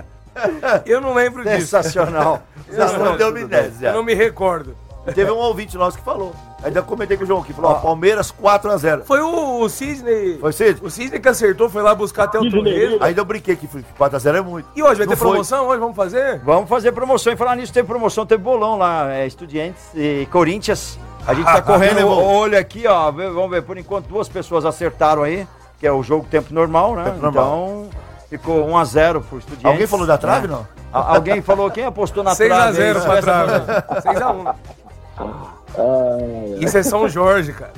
[0.86, 1.62] Eu não lembro disso.
[1.68, 2.42] Sensacional.
[3.00, 3.88] Não deu amnésia.
[3.90, 4.76] Eu não me recordo.
[5.14, 6.34] Teve um ouvinte nosso que falou.
[6.64, 7.54] Ainda comentei com o João aqui.
[7.54, 9.04] Falou, ó, Palmeiras 4x0.
[9.04, 10.40] Foi o, o Sidney.
[10.40, 10.80] Foi Cid?
[10.84, 12.44] O Sidney que acertou, foi lá buscar até o.
[12.44, 12.98] Lira.
[13.06, 14.68] Ainda eu brinquei que 4x0 é muito.
[14.76, 15.30] E hoje vai Não ter foi.
[15.30, 15.68] promoção?
[15.68, 16.40] Hoje vamos fazer?
[16.44, 17.32] Vamos fazer promoção.
[17.34, 20.98] E falar nisso, teve promoção, teve bolão lá, é, Estudiantes e Corinthians.
[21.28, 22.24] A gente tá correndo o levou.
[22.26, 23.12] olho aqui, ó.
[23.12, 25.48] Vamos ver, por enquanto duas pessoas acertaram aí,
[25.80, 27.04] que é o jogo tempo normal, né?
[27.04, 27.46] Tempo normal.
[27.46, 27.90] Então,
[28.28, 29.66] ficou 1x0 pro Estudiantes.
[29.66, 30.54] Alguém falou da trave, né?
[30.56, 30.68] não?
[30.92, 32.82] A- Alguém falou, quem apostou na trave?
[32.82, 32.94] aí?
[32.94, 33.66] 6x0 pra trave.
[34.02, 34.56] 6x1.
[36.60, 37.74] Isso é São Jorge, cara.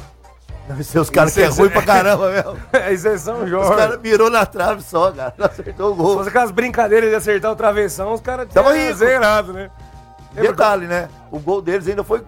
[0.83, 2.57] Seus caras que é ruim pra caramba mesmo.
[2.93, 3.75] Isso é São Os Jorge.
[3.75, 5.33] caras mirou na trave só, cara.
[5.37, 6.17] Não acertou o Se gol.
[6.17, 9.69] fosse aquelas brincadeiras de acertar o travessão, os caras tinham zerado, né?
[10.33, 11.09] Detalhe, né?
[11.31, 12.21] O gol deles ainda foi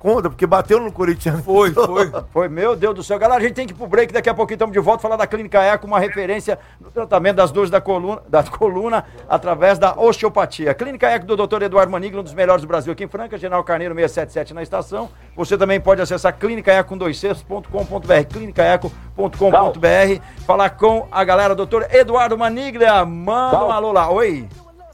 [0.00, 1.44] contra, porque bateu no Corinthians.
[1.44, 2.10] Foi, foi.
[2.32, 3.18] Foi, meu Deus do céu.
[3.18, 5.16] Galera, a gente tem que ir pro break, daqui a pouquinho estamos de volta, falar
[5.16, 9.92] da Clínica Eco, uma referência no tratamento das dores da coluna, da coluna através da
[9.92, 10.74] osteopatia.
[10.74, 11.62] Clínica Eco do Dr.
[11.62, 15.10] Eduardo Maniglo, um dos melhores do Brasil aqui em Franca, General Carneiro 677 na estação.
[15.36, 23.04] Você também pode acessar clínicaeco2c.com.br, clínicaeco.com.br, falar com a galera, doutor Eduardo Maniglia.
[23.04, 24.10] Manda um alô lá.
[24.10, 24.48] Oi.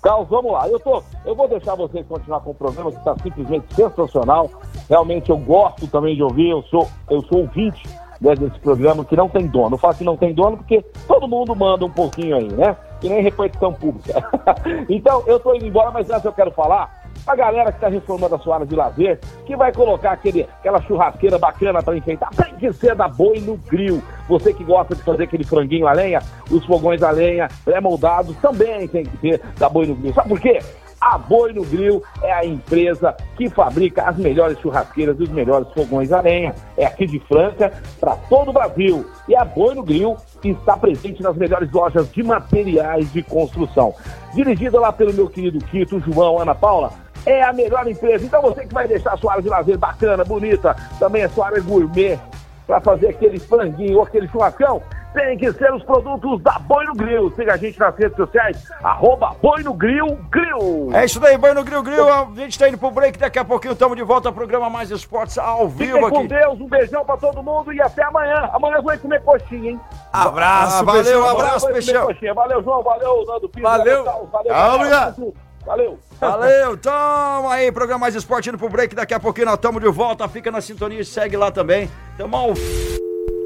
[0.06, 0.68] Carlos, vamos lá.
[0.68, 4.48] Eu, tô, eu vou deixar vocês continuar com o programa, que está simplesmente sensacional.
[4.88, 7.82] Realmente eu gosto também de ouvir, eu sou, eu sou ouvinte
[8.20, 9.74] né, desse programa que não tem dono.
[9.74, 12.76] Eu falo que não tem dono porque todo mundo manda um pouquinho aí, né?
[13.00, 14.22] Que nem repartição pública.
[14.88, 18.36] então, eu tô indo embora, mas antes eu quero falar a galera que está reformando
[18.36, 22.54] a sua área de lazer, que vai colocar aquele, aquela churrasqueira bacana para enfeitar, tem
[22.54, 24.00] que ser da Boi no Grill.
[24.28, 26.20] Você que gosta de fazer aquele franguinho a lenha,
[26.50, 30.14] os fogões a lenha pré-moldados, também tem que ser da Boi no Grill.
[30.14, 30.60] Sabe por quê?
[31.00, 35.68] A Boi no Grill é a empresa que fabrica as melhores churrasqueiras e os melhores
[35.72, 36.54] fogões a lenha.
[36.76, 39.06] É aqui de Franca para todo o Brasil.
[39.28, 43.94] E a Boi no Grill está presente nas melhores lojas de materiais de construção.
[44.34, 46.92] Dirigida lá pelo meu querido Quito, João, Ana Paula,
[47.24, 48.24] é a melhor empresa.
[48.24, 51.46] Então você que vai deixar a sua área de lazer bacana, bonita, também a sua
[51.46, 52.18] área gourmet,
[52.66, 54.82] para fazer aquele franguinho ou aquele churrascão,
[55.16, 57.32] tem que ser os produtos da Boi no Grill.
[57.34, 60.90] Siga a gente nas redes sociais, arroba Boi no Grill Grill.
[60.92, 62.06] É isso daí, Boi no Grill Grill.
[62.12, 64.90] A gente tá indo pro break, daqui a pouquinho estamos de volta ao programa Mais
[64.90, 66.28] Esportes ao vivo Fiquem com aqui.
[66.28, 68.50] Deus, um beijão pra todo mundo e até amanhã.
[68.52, 69.80] Amanhã eu vou ir comer coxinha, hein?
[70.12, 72.08] Abraço, valeu, Amanhã eu abraço, Peixão.
[72.34, 73.62] Valeu, João, valeu, Nando Pires.
[73.70, 74.04] Valeu.
[74.04, 75.34] Valeu, Ah, obrigado.
[75.64, 75.98] Valeu.
[76.20, 79.88] Valeu, tamo aí, programa Mais Esporte indo pro break, daqui a pouquinho nós estamos de
[79.88, 81.90] volta, fica na sintonia e segue lá também.
[82.16, 82.50] Tamo ao...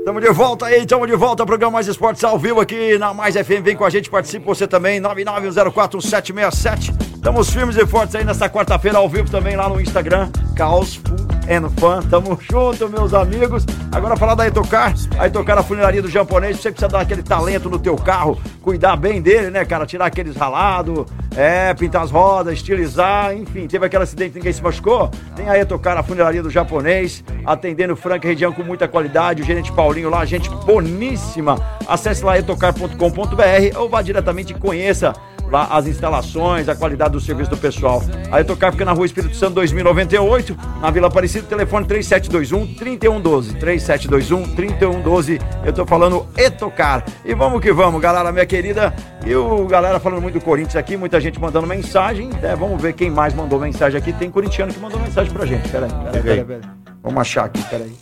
[0.05, 3.35] Tamo de volta aí, tamo de volta, programa Mais Esportes ao vivo aqui na Mais
[3.35, 6.95] FM, vem com a gente, participe você também, 991041767.
[7.15, 11.30] Estamos firmes e fortes aí nessa quarta-feira ao vivo também lá no Instagram, Caos Food
[11.51, 12.01] and Fun.
[12.09, 13.67] Tamo junto, meus amigos.
[13.91, 17.69] Agora falar da Etocar, a Etocar a funilaria do japonês, você precisa dar aquele talento
[17.69, 19.85] no teu carro, cuidar bem dele, né, cara?
[19.85, 23.67] Tirar aqueles ralados, é, pintar as rodas, estilizar, enfim.
[23.67, 25.11] Teve aquele acidente, ninguém se machucou?
[25.35, 29.43] Tem a Etocar, a funilaria do japonês, atendendo Franca região com muita qualidade.
[29.43, 31.59] O gerente Paulinho lá, gente boníssima.
[31.89, 35.13] Acesse lá etocar.com.br ou vá diretamente e conheça
[35.51, 38.03] lá as instalações, a qualidade do serviço do pessoal.
[38.31, 43.55] A Etocar fica na rua Espírito Santo 2098, na Vila Aparecida, telefone 3721 3112.
[43.57, 45.41] 3721 3112.
[45.65, 47.05] Eu tô falando Etocar.
[47.25, 48.95] E vamos que vamos, galera, minha querida.
[49.27, 52.31] E o galera falando muito do Corinthians aqui, muita gente mandando mensagem.
[52.43, 54.13] É, vamos ver quem mais mandou mensagem aqui.
[54.13, 55.69] Tem corintiano que mandou mensagem pra gente.
[55.69, 56.61] Peraí, peraí, peraí.
[57.03, 57.93] Vamos achar aqui, peraí.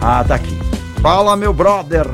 [0.00, 0.56] Ah, tá aqui.
[1.00, 2.06] Fala, meu brother.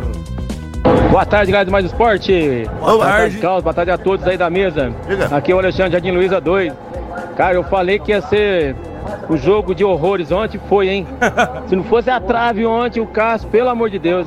[1.10, 2.68] Boa tarde, galera do Mais Esporte.
[2.80, 3.62] Boa tarde, Carlos.
[3.62, 4.92] Boa tarde a todos aí da mesa.
[5.08, 5.36] Diga.
[5.36, 6.72] Aqui é o Alexandre Jardim Luiza 2.
[7.36, 8.76] Cara, eu falei que ia ser
[9.28, 11.06] o jogo de horrores ontem, foi, hein?
[11.66, 14.26] Se não fosse a trave ontem, o Cássio, pelo amor de Deus.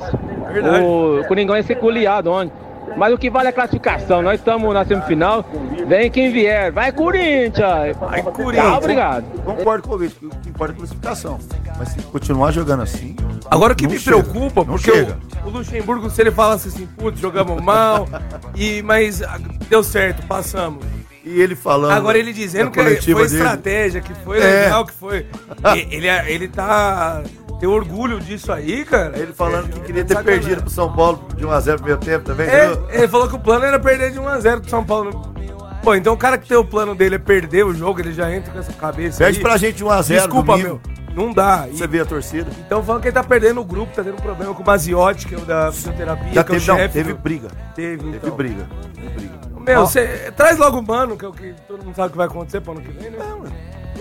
[0.83, 2.51] O Coringão ia ser goleado ontem.
[2.97, 4.21] Mas o que vale é a classificação.
[4.21, 5.45] Nós estamos na semifinal.
[5.87, 6.71] Vem quem vier.
[6.71, 7.95] Vai, Corinthians!
[7.97, 8.65] Vai, Corinthians.
[8.65, 9.23] Tá, obrigado.
[9.43, 11.39] Concordo com o Vitor, o que importa é a classificação.
[11.77, 13.15] Mas se continuar jogando assim.
[13.51, 14.23] Agora o que não me chega.
[14.23, 15.17] preocupa, Não porque chega.
[15.43, 18.07] o, o Luxemburgo, se ele falasse assim, putz, jogamos mal,
[18.55, 19.37] e, mas ah,
[19.69, 20.83] deu certo, passamos.
[21.23, 21.91] E ele falando.
[21.91, 23.25] Agora ele dizendo que foi dele.
[23.25, 24.63] estratégia, que foi É.
[24.65, 25.25] legal, que foi.
[25.75, 27.21] E- Ele, ele tá.
[27.59, 29.17] Tem orgulho disso aí, cara.
[29.17, 30.41] Ele falando que queria ter Sacanagem.
[30.43, 32.47] perdido pro São Paulo de 1x0 no primeiro tempo também.
[32.47, 35.33] É, ele falou que o plano era perder de 1x0 pro São Paulo.
[35.81, 38.31] Pô, então o cara que tem o plano dele é perder o jogo, ele já
[38.33, 39.19] entra com essa cabeça.
[39.23, 39.43] Perde aí.
[39.43, 40.81] pra gente 1x0 Desculpa, domingo.
[40.83, 40.95] meu.
[41.15, 41.65] Não dá.
[41.71, 42.51] E- Você vê a torcida.
[42.65, 45.35] então falando que ele tá perdendo o grupo, tá tendo problema com o Maziotti, que
[45.35, 46.93] é o da fisioterapia, Já que é o teve, não, chefe.
[46.93, 47.47] teve do- briga.
[47.73, 48.31] Teve, Teve então.
[48.35, 48.67] briga.
[48.95, 49.33] Teve briga.
[49.65, 52.27] Meu, você traz logo o mano, que é o que todo mundo sabe que vai
[52.27, 53.17] acontecer pro ano que vem, né?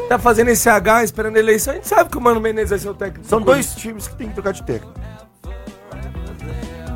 [0.09, 2.79] Tá fazendo esse H esperando a eleição, a gente sabe que o Mano Menezes vai
[2.79, 3.27] ser o técnico.
[3.27, 4.93] São do dois times que tem que trocar de técnico.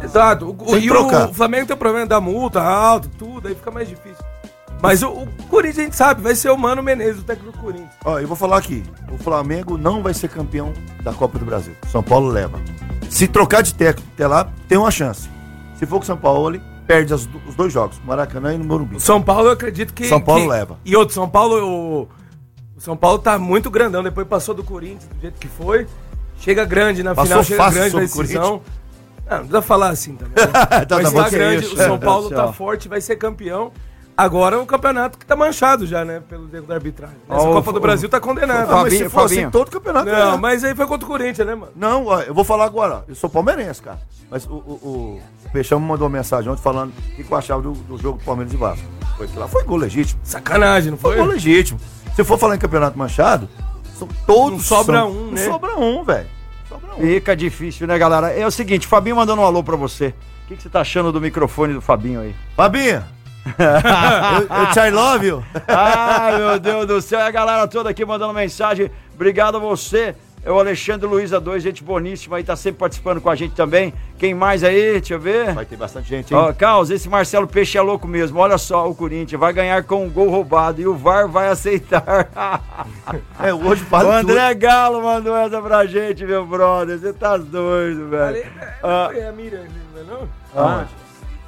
[0.02, 0.56] Exato.
[0.58, 1.28] O, e trocar.
[1.28, 4.24] o Flamengo tem o problema da multa alta, tudo, aí fica mais difícil.
[4.80, 7.58] Mas o, o Corinthians a gente sabe, vai ser o Mano Menezes, o técnico do
[7.58, 7.90] Corinthians.
[8.04, 8.84] Ó, eu vou falar aqui.
[9.10, 11.74] O Flamengo não vai ser campeão da Copa do Brasil.
[11.88, 12.60] São Paulo leva.
[13.10, 15.28] Se trocar de técnico até lá, tem uma chance.
[15.74, 18.64] Se for com o São Paulo, ele perde as os dois jogos, Maracanã e no
[18.64, 19.00] Morumbi.
[19.00, 20.06] São Paulo eu acredito que.
[20.06, 20.78] São Paulo que- leva.
[20.84, 22.08] E outro, São Paulo, o,
[22.78, 25.86] o São Paulo tá muito grandão, depois passou do Corinthians do jeito que foi.
[26.40, 28.42] Chega grande na Passou final, chega fácil grande na sobre o decisão.
[28.42, 28.60] Não,
[29.30, 30.34] não precisa falar assim também.
[30.48, 31.74] Tá, tá Mas tá grande, isso.
[31.74, 32.52] o São Meu Paulo tá céu.
[32.52, 33.72] forte, vai ser campeão.
[34.16, 36.20] Agora é um campeonato que tá manchado já, né?
[36.28, 37.16] Pelo erro da arbitragem.
[37.28, 38.66] Essa Ó, o- Copa do Brasil tá condenada.
[38.66, 40.38] Não, mas se Fabinho, em todo campeonato, Não, né?
[40.40, 41.72] mas aí foi contra o Corinthians, né, mano?
[41.76, 43.04] Não, ó, eu vou falar agora.
[43.08, 43.98] Eu sou palmeirense, cara.
[44.30, 47.36] Mas o, o, o Peixão me mandou uma mensagem ontem falando o que que eu
[47.38, 48.84] achava do, do jogo do Palmeiras e Vasco.
[49.16, 50.20] Foi lá foi gol legítimo.
[50.24, 51.24] Sacanagem, não Foi foi?
[51.24, 51.78] gol legítimo.
[52.18, 53.48] Se for falar em campeonato manchado,
[53.96, 54.50] são todos.
[54.54, 55.44] Não sobra são- um, não né?
[55.44, 56.26] sobra um, velho.
[56.68, 57.00] Sobra um.
[57.00, 58.30] Fica difícil, né, galera?
[58.36, 60.08] É o seguinte, Fabinho mandando um alô pra você.
[60.08, 62.34] O que, que você tá achando do microfone do Fabinho aí?
[62.56, 63.04] Fabinho,
[63.56, 65.44] eu, eu te I love you.
[65.68, 67.20] Ai, meu Deus do céu.
[67.20, 68.90] E a galera toda aqui mandando mensagem.
[69.14, 70.16] Obrigado a você.
[70.48, 73.92] É o Alexandre Luiza 2, gente boníssima aí, tá sempre participando com a gente também.
[74.16, 74.92] Quem mais aí?
[74.92, 75.52] Deixa eu ver.
[75.52, 76.40] Vai ter bastante gente, hein?
[76.40, 78.38] Ó, Carlos, esse Marcelo Peixe é louco mesmo.
[78.38, 82.30] Olha só, o Corinthians vai ganhar com um gol roubado e o VAR vai aceitar.
[83.42, 86.98] É, hoje o vale André Galo mandou essa pra gente, meu brother.
[86.98, 88.52] Você tá doido, Ali, velho.
[88.82, 89.10] Ah.
[89.14, 90.28] é a Miriam, não é não?
[90.54, 90.90] Aonde?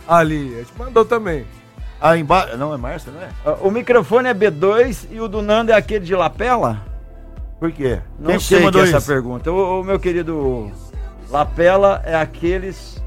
[0.08, 1.46] Ali, a gente mandou também.
[2.00, 2.56] Ah, embaixo.
[2.56, 3.28] Não, é Márcia, não é?
[3.44, 6.89] Ah, O microfone é B2 e o do Nando é aquele de lapela?
[7.60, 8.00] Por quê?
[8.18, 9.06] Não Quem sei que que mandou é essa isso?
[9.06, 9.52] pergunta.
[9.52, 10.72] O, o meu querido
[11.30, 13.00] lapela é aqueles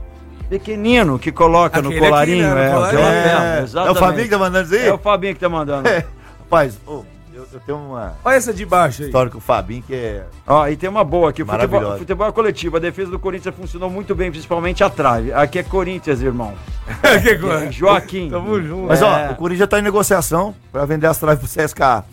[0.49, 2.45] pequenino que coloca no Aquele colarinho.
[2.45, 3.01] aqui, né, no é, colarinho.
[3.01, 3.95] lapela, É, é o.
[3.95, 4.87] Fabinho que tá mandando isso aí?
[4.87, 5.87] É o Fabinho que tá mandando.
[5.89, 6.05] É.
[6.43, 9.07] Rapaz, ô, eu, eu tenho uma Olha essa de baixo aí.
[9.07, 10.23] história com o Fabinho que é.
[10.45, 11.43] Ó, e tem uma boa aqui.
[11.43, 12.77] Futebol, futebol é coletivo.
[12.77, 15.33] A defesa do Corinthians funcionou muito bem, principalmente a trave.
[15.33, 16.53] Aqui é Corinthians, irmão.
[17.23, 17.71] que coisa.
[17.71, 18.29] Joaquim.
[18.29, 18.87] Tamo junto.
[18.87, 19.05] Mas É.
[19.05, 22.05] ó, o Corinthians tá em negociação pra vender as traves pro CSKA.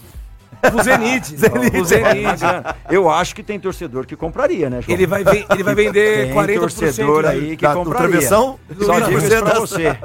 [0.75, 1.27] O Zenit.
[1.37, 1.77] Zenit.
[1.81, 2.43] O Zenit.
[2.91, 4.95] Eu acho que tem torcedor que compraria, né, João?
[4.97, 8.09] Ele vai, ele vai vender Tem 40% torcedor aí que da- compraria.
[8.09, 9.97] travessão, Só digo isso 20% pra você.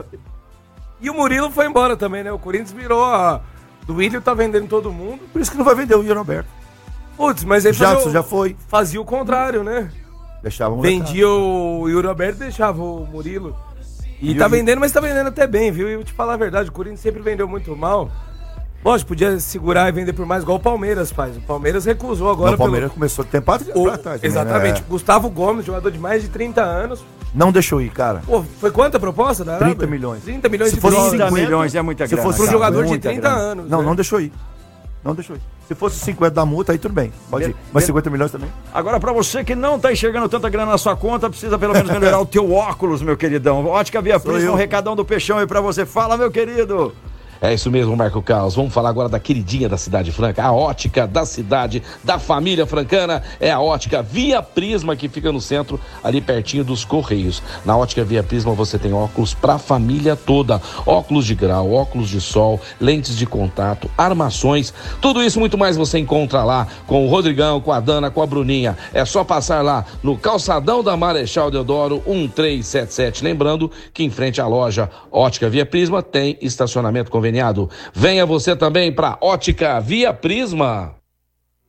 [1.02, 2.32] E o Murilo foi embora também, né?
[2.32, 3.42] O Corinthians virou a...
[3.86, 5.20] Do Willian tá vendendo todo mundo.
[5.32, 6.48] Por isso que não vai vender o Ian Roberto.
[7.16, 8.56] Putz, mas Jadson fazia o- já foi.
[8.68, 9.90] fazia o contrário, né?
[10.42, 10.76] Deixava.
[10.82, 13.56] Vendia o Yuri Alberto e deixava o Murilo.
[14.22, 15.88] E, E tá o- vendendo, mas tá vendendo até bem, viu?
[15.90, 18.10] E eu te falar a verdade, o Corinthians sempre vendeu muito mal.
[18.86, 21.36] Lógico, podia segurar e vender por mais, igual o Palmeiras faz.
[21.36, 23.00] O Palmeiras recusou agora Não, o Palmeiras pelo...
[23.00, 23.76] começou tempo atrás.
[23.76, 24.82] O- atrás também, Exatamente.
[24.82, 24.86] né?
[24.88, 27.04] Gustavo Gomes, jogador de mais de 30 anos.
[27.34, 28.22] Não deixou ir, cara.
[28.28, 29.88] Pô, foi quanta a proposta da 30 Arábia?
[29.88, 30.24] milhões.
[30.24, 31.12] 30 milhões Se de fosse dólares.
[31.18, 32.24] 30 50, milhões é muita se grana.
[32.28, 33.42] fosse Para um jogador de muita 30 grana.
[33.42, 33.70] anos.
[33.72, 33.86] Não, né?
[33.88, 34.32] não deixou ir.
[35.04, 35.42] Não deixou ir.
[35.68, 37.12] Se fosse 50 da multa, aí tudo bem.
[37.30, 37.56] Pode ir.
[37.74, 38.50] Mas 50 milhões também.
[38.72, 41.90] Agora, pra você que não tá enxergando tanta grana na sua conta, precisa pelo menos
[41.92, 43.66] melhorar o teu óculos, meu queridão.
[43.66, 45.88] Ótica Via Prisma, um recadão do Peixão aí pra você.
[45.88, 46.94] Fala, meu querido.
[47.46, 48.56] É isso mesmo, Marco Carlos.
[48.56, 53.22] Vamos falar agora da queridinha da Cidade Franca, a ótica da cidade, da família francana.
[53.40, 57.44] É a ótica Via Prisma que fica no centro, ali pertinho dos Correios.
[57.64, 62.10] Na ótica Via Prisma você tem óculos para a família toda: óculos de grau, óculos
[62.10, 64.74] de sol, lentes de contato, armações.
[65.00, 68.26] Tudo isso muito mais você encontra lá com o Rodrigão, com a Dana, com a
[68.26, 68.76] Bruninha.
[68.92, 73.24] É só passar lá no calçadão da Marechal Deodoro 1377.
[73.24, 77.70] Lembrando que em frente à loja Ótica Via Prisma tem estacionamento conveniado.
[77.94, 80.96] Venha você também para Ótica Via Prisma.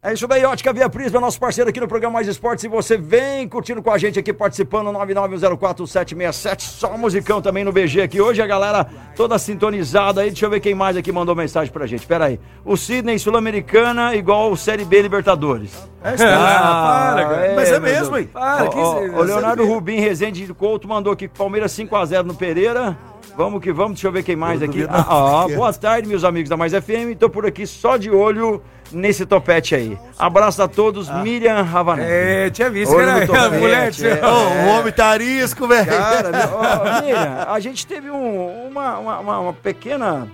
[0.02, 2.62] É isso daí, Ótica Via Prisma, nosso parceiro aqui no programa Mais Esportes.
[2.64, 6.60] E você vem curtindo com a gente aqui, participando, 991041767.
[6.60, 8.20] Só musicão também no BG aqui.
[8.20, 10.28] Hoje a galera toda sintonizada aí.
[10.30, 12.06] Deixa eu ver quem mais aqui mandou mensagem pra gente.
[12.06, 12.38] Pera aí.
[12.64, 15.72] O Sidney Sul-Americana igual o Série B Libertadores.
[16.04, 16.38] É isso mesmo.
[16.40, 17.52] Ah, para, cara.
[17.56, 18.30] Mas é mesmo, hein?
[18.32, 19.66] Para, que isso- ó, o Leonardo.
[19.66, 22.96] Rubim Rezende de Couto mandou aqui Palmeiras 5x0 no Pereira.
[23.36, 24.86] Vamos que vamos, deixa eu ver quem mais aqui.
[24.88, 27.14] Ah, ó, boa tarde, meus amigos da Mais FM.
[27.18, 29.98] Tô por aqui só de olho nesse topete aí.
[30.18, 32.10] Abraço a todos, Miriam Ravanelli.
[32.10, 33.92] É, tinha visto Olho no topete, mulher.
[34.00, 34.26] é, é.
[34.26, 35.86] Ô, o homem tá arisco, velho.
[35.86, 40.26] Cara, ó, Miriam, a gente teve um- uma, uma, uma- uma pequena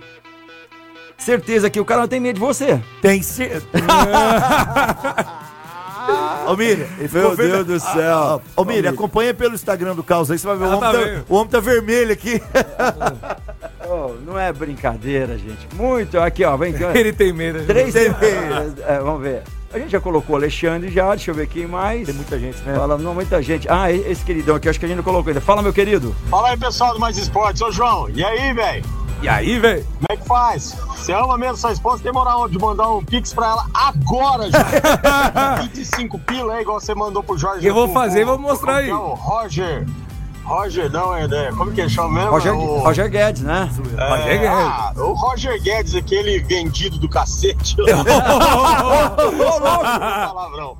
[1.18, 2.80] certeza que o cara não tem medo de você.
[3.00, 3.66] Tem certeza.
[6.46, 7.36] Ô, Miriam, Meu.
[7.36, 8.42] Deus do céu.
[8.56, 10.64] Ô, Miriam, acompanha pelo Instagram do Caos aí, você vai ver.
[10.64, 12.40] O Ah, homem tá tá, o homem tá vermelho aqui.
[13.88, 15.68] Ô, não é brincadeira, gente.
[15.74, 16.18] Muito.
[16.18, 16.92] Aqui, ó, vem cá.
[16.96, 17.58] Ele tem medo.
[17.58, 17.64] né?
[17.66, 18.06] Três Tem
[18.86, 19.42] é, vamos ver.
[19.72, 22.04] A gente já colocou o Alexandre já, deixa eu ver quem mais.
[22.06, 22.74] Tem muita gente, né?
[22.74, 23.66] Fala, não, muita gente.
[23.70, 25.40] Ah, esse queridão aqui, acho que a gente não colocou ainda.
[25.40, 26.14] Fala, meu querido.
[26.28, 27.62] Fala aí, pessoal do Mais Esportes.
[27.62, 28.84] Ô, João, e aí, velho?
[29.22, 29.84] E aí, velho?
[29.84, 30.76] Como é que faz?
[30.96, 32.02] Você ama mesmo sua esposa?
[32.02, 34.58] Tem moral de mandar um pix pra ela agora, já.
[35.62, 37.64] 25 pila, é igual você mandou pro Jorge.
[37.66, 38.90] Eu vou pro- fazer, pro- vou mostrar aí.
[38.90, 39.86] é o Roger.
[40.44, 42.30] Roger, não, é, é como que ele chama mesmo?
[42.32, 43.70] Roger, o, Roger Guedes, né?
[43.96, 44.48] é, Roger Guedes.
[44.58, 47.76] ah, o Roger Guedes, aquele vendido do cacete.
[50.26, 50.76] Palavrão.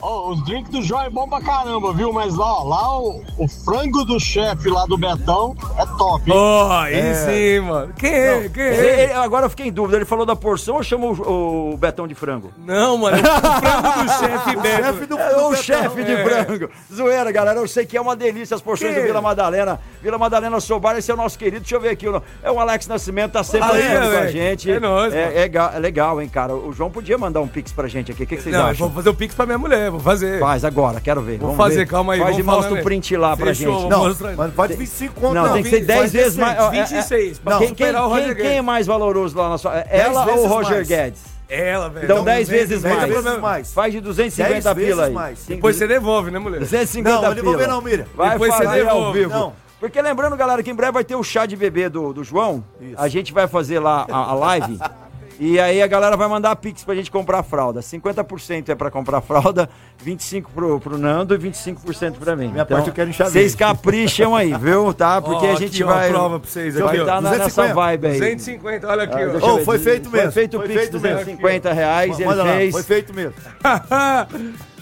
[0.00, 2.12] Ó, os drinks do João é bom pra caramba, viu?
[2.12, 6.30] Mas ó, lá o, o frango do chefe lá do Betão é top.
[6.30, 6.36] hein?
[6.36, 7.92] Ó, aí sim, mano.
[7.96, 8.48] Quem é?
[8.48, 9.02] Quem Ele- é?
[9.04, 9.96] ele- agora eu fiquei em dúvida.
[9.96, 12.52] Ele falou da porção ou chamou o, o Betão de frango?
[12.58, 13.16] Não, mano.
[13.16, 14.84] é O frango do chefe Beto.
[14.84, 16.24] Chefe do, É do o chefe de é.
[16.24, 16.70] frango.
[16.92, 17.58] Zoeira, galera.
[17.60, 19.00] Eu sei que é uma delícia as porções Que?
[19.00, 19.80] do Vila Madalena.
[20.02, 21.60] Vila Madalena Sobar, esse é o nosso querido.
[21.60, 22.06] Deixa eu ver aqui.
[22.42, 24.70] É o Alex Nascimento, tá sempre Aí, ligando com a gente.
[24.70, 26.54] É nóis, é, é, ga- é legal, hein, cara.
[26.54, 28.22] O João podia mandar um pix pra gente aqui.
[28.22, 28.86] O que, que vocês Não, acham?
[28.86, 30.38] vou fazer o pix pra minha mulher, vou fazer.
[30.40, 31.38] Faz agora, quero ver.
[31.38, 31.86] Vou Vamos fazer, ver.
[31.88, 32.82] calma aí, Faz e mostra o aí.
[32.82, 33.90] print lá pra Fechou, gente.
[33.90, 36.58] Não, mostrar mas pode 25 conto, Não, tem que ser 10 Faz vezes mais.
[36.58, 37.38] ó, é- 26.
[37.38, 39.76] pra Não, quem, quem, o Roger quem- quem é mais valoroso lá na sua.
[39.78, 40.88] é Ela ou o Roger mais.
[40.88, 41.20] Guedes?
[41.48, 42.04] Ela, velho.
[42.04, 43.08] Então Não, 10 vem- vezes Dez mais.
[43.12, 43.72] vezes mais.
[43.72, 45.12] Faz de 250 Dez pila aí.
[45.12, 45.44] mais.
[45.46, 46.58] Depois você devolve, né, mulher?
[46.60, 47.72] 250 Não, não devolver pila.
[47.74, 48.06] não, Miriam.
[48.16, 49.18] Vai Depois você fazer ao devolve.
[49.20, 49.30] vivo.
[49.30, 49.52] Não.
[49.78, 52.64] Porque lembrando, galera, que em breve vai ter o chá de bebê do, do João.
[52.96, 54.78] A gente vai fazer lá a, a live.
[55.38, 57.80] E aí a galera vai mandar pix pra gente comprar a fralda.
[57.80, 59.68] 50% é pra comprar a fralda,
[60.04, 62.44] 25% pro, pro Nando e 25% pra mim.
[62.44, 64.94] Então, Minha parte eu quero chá Vocês capricham aí, viu?
[64.94, 65.20] Tá?
[65.20, 66.08] Porque Ó, a gente aqui, vai.
[66.08, 67.04] prova pra vocês vai aqui, ó.
[67.04, 67.74] tá na- nessa 250.
[67.74, 68.12] vibe aí.
[68.14, 69.64] 250, olha aqui, Ah, eu Ô, ver.
[69.64, 70.32] foi feito Foi mesmo.
[70.32, 71.16] feito o Foi pix, feito mesmo.
[71.18, 72.72] 250 reais, ele Manda lá, fez.
[72.72, 73.34] Foi feito mesmo.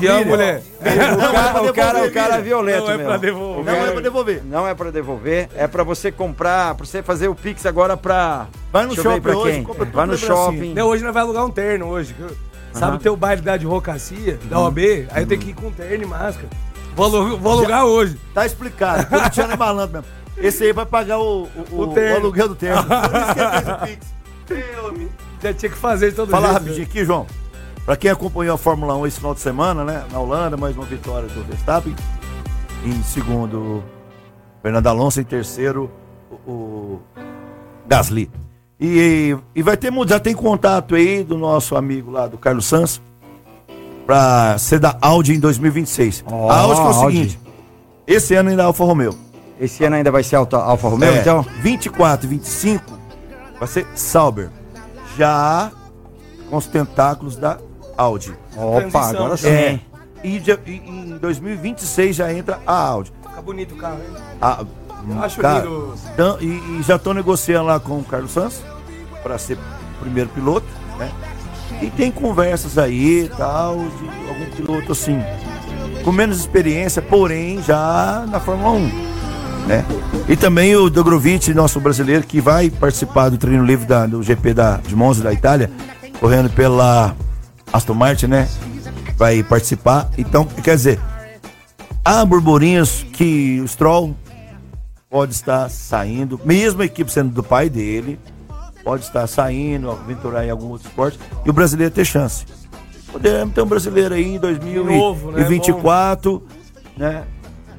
[0.00, 0.62] Te amo, mulher.
[0.80, 0.82] O
[1.32, 2.42] cara, o cara, o cara é Miriam.
[2.42, 3.54] violento Não é pra devolver.
[3.60, 4.42] O Não cara- é pra devolver.
[4.44, 8.46] Não é pra devolver, é pra você comprar, pra você fazer o Pix agora pra.
[8.72, 10.74] Vai no shopping pra hoje, Vai no shopping.
[10.74, 12.14] Não, hoje nós vai alugar um terno hoje.
[12.72, 14.78] Sabe ter o baile da advocacia, da OAB?
[15.10, 16.48] Aí eu tenho que ir com terno e máscara.
[16.96, 18.18] Vou alugar, vou alugar hoje.
[18.34, 19.06] Tá explicado.
[19.06, 20.06] Corintiano é malandro mesmo.
[20.38, 22.82] Esse aí vai pagar o, o, O o, o aluguel do terno.
[22.84, 25.12] Por isso que ele fez o Pix.
[25.42, 26.46] Já tinha que fazer de todo jeito.
[26.52, 27.26] rapidinho aqui, João.
[27.84, 30.04] Pra quem acompanhou a Fórmula 1 esse final de semana, né?
[30.12, 31.94] Na Holanda, mais uma vitória do Verstappen.
[32.84, 33.82] Em segundo,
[34.62, 35.20] Fernando Alonso.
[35.20, 35.90] Em terceiro,
[36.46, 37.00] o,
[37.86, 38.30] Gasly.
[38.80, 42.66] E, e vai ter, mu- já tem contato aí do nosso amigo lá, do Carlos
[42.66, 43.00] Sanz,
[44.06, 46.24] pra ser da Audi em 2026.
[46.26, 47.16] Ó, a Audi é o Audi.
[47.16, 47.40] seguinte,
[48.06, 49.16] esse ano ainda é Alfa Romeo.
[49.60, 51.42] Esse ano ainda vai ser Alfa, Alfa Romeo, É, então?
[51.60, 52.98] 24 e 25
[53.58, 54.50] vai ser Sauber.
[55.16, 55.70] Já
[56.50, 57.58] com os tentáculos da
[57.96, 58.32] Audi.
[58.56, 59.08] Opa, Transição.
[59.24, 59.48] agora sim.
[59.48, 59.80] É.
[60.24, 63.12] E, de- e em 2026 já entra a Audi.
[63.28, 64.16] Fica bonito o carro, hein?
[64.40, 64.64] A-
[65.08, 65.94] Eu acho cara, lindo.
[66.40, 66.46] e,
[66.78, 68.62] e já estão negociando lá com o Carlos Sanz
[69.22, 69.58] para ser
[70.00, 70.66] primeiro piloto,
[70.98, 71.10] né?
[71.80, 75.20] E tem conversas aí e tal, de algum piloto assim,
[76.04, 79.12] com menos experiência, porém já na Fórmula 1.
[79.66, 79.84] Né?
[80.28, 84.54] E também o Drogovic, nosso brasileiro, que vai participar do treino livre da- do GP
[84.54, 85.70] da, de Monza da Itália,
[86.20, 87.14] correndo pela
[87.72, 88.48] Aston Martin, né?
[89.16, 90.10] Vai participar.
[90.18, 91.00] Então, quer dizer,
[92.04, 94.14] há burburinhos que o Stroll
[95.08, 98.18] pode estar saindo, mesmo a equipe sendo do pai dele,
[98.82, 102.46] pode estar saindo, aventurar em algum outro esporte, e o brasileiro ter chance.
[103.10, 105.44] Podemos ter um brasileiro aí em novo, né?
[105.44, 106.46] 2024,
[106.96, 107.24] né?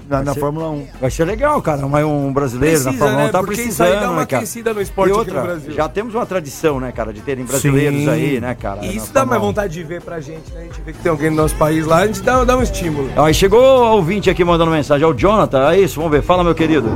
[0.09, 0.87] Na, na ser- Fórmula 1.
[1.01, 1.87] Vai ser legal, cara.
[1.87, 3.31] Mas um brasileiro na Precisa, Fórmula 1 né?
[3.31, 4.37] tá Porque isso aí precisando, dá uma né, cara?
[4.41, 5.73] aquecida no esporte e aqui outra, no Brasil.
[5.73, 8.09] Já temos uma tradição, né, cara, de terem brasileiros Sim.
[8.09, 8.79] aí, né, cara?
[8.83, 9.45] E na isso dá mais 1.
[9.45, 10.61] vontade de ver pra gente, né?
[10.61, 12.61] A gente vê que tem alguém no nosso país lá, a gente dá, dá um
[12.63, 13.09] estímulo.
[13.29, 15.03] E chegou o ouvinte aqui mandando mensagem.
[15.05, 15.95] É o Jonathan, é isso?
[15.95, 16.21] Vamos ver.
[16.21, 16.89] Fala, meu querido.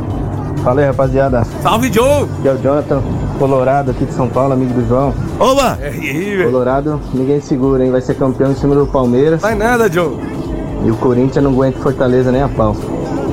[0.63, 1.43] Fala aí, rapaziada.
[1.61, 2.23] Salve, Joe!
[2.39, 3.01] Aqui é o Jonathan,
[3.39, 5.13] Colorado, aqui de São Paulo, amigo do João.
[5.39, 5.77] Oba!
[5.81, 6.51] É aí, velho.
[6.51, 7.91] Colorado, ninguém segura, hein?
[7.91, 9.41] Vai ser campeão em cima do Palmeiras.
[9.41, 10.17] Vai nada, Joe.
[10.85, 12.75] E o Corinthians não aguenta Fortaleza nem a pau.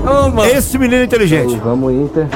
[0.04, 0.44] Mano.
[0.44, 1.56] Esse menino é inteligente.
[1.62, 2.26] Vamos, Inter.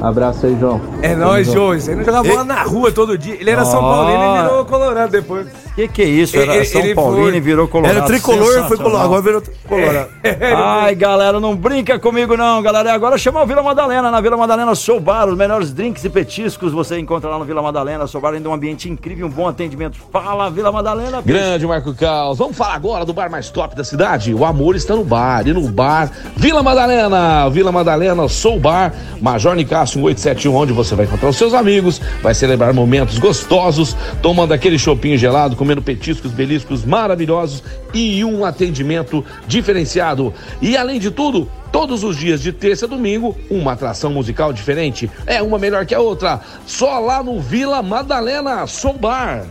[0.00, 0.80] Abraço aí, João.
[1.02, 1.48] É nóis.
[1.48, 3.34] Isso aí não jogava bola na rua todo dia.
[3.34, 3.92] Ele era São Ó.
[3.92, 5.46] Paulino e virou Colorado depois.
[5.78, 6.36] Que que é isso?
[6.36, 7.96] Era Ele- São ele Paulino foi- e virou Colorado.
[7.98, 10.08] Era tricolor, foi colorado, agora virou colorado.
[10.56, 12.88] Ai, galera, não brinca comigo não, galera.
[12.88, 14.10] E Agora chama o Vila Madalena.
[14.10, 17.62] Na Vila Madalena Soul Bar, os melhores drinks e petiscos você encontra lá no Vila
[17.62, 18.08] Madalena.
[18.08, 19.96] Soul Bar ainda um ambiente incrível, um bom atendimento.
[20.12, 21.22] Fala, Vila Madalena.
[21.24, 22.38] Grande Marco Caos.
[22.38, 24.34] Vamos falar agora do bar mais top da cidade?
[24.34, 25.46] O amor está no bar.
[25.46, 27.48] E no bar Vila Madalena.
[27.50, 28.92] Vila Madalena Sou Bar.
[29.20, 34.52] Major Nicásio 1871, onde você vai encontrar os seus amigos, vai celebrar momentos gostosos, tomando
[34.52, 37.62] aquele chopinho gelado, comendo petiscos, beliscos maravilhosos
[37.92, 40.32] e um atendimento diferenciado.
[40.60, 45.10] E além de tudo, Todos os dias de terça a domingo, uma atração musical diferente.
[45.26, 46.40] É uma melhor que a outra.
[46.66, 49.44] Só lá no Vila Madalena Sou Bar.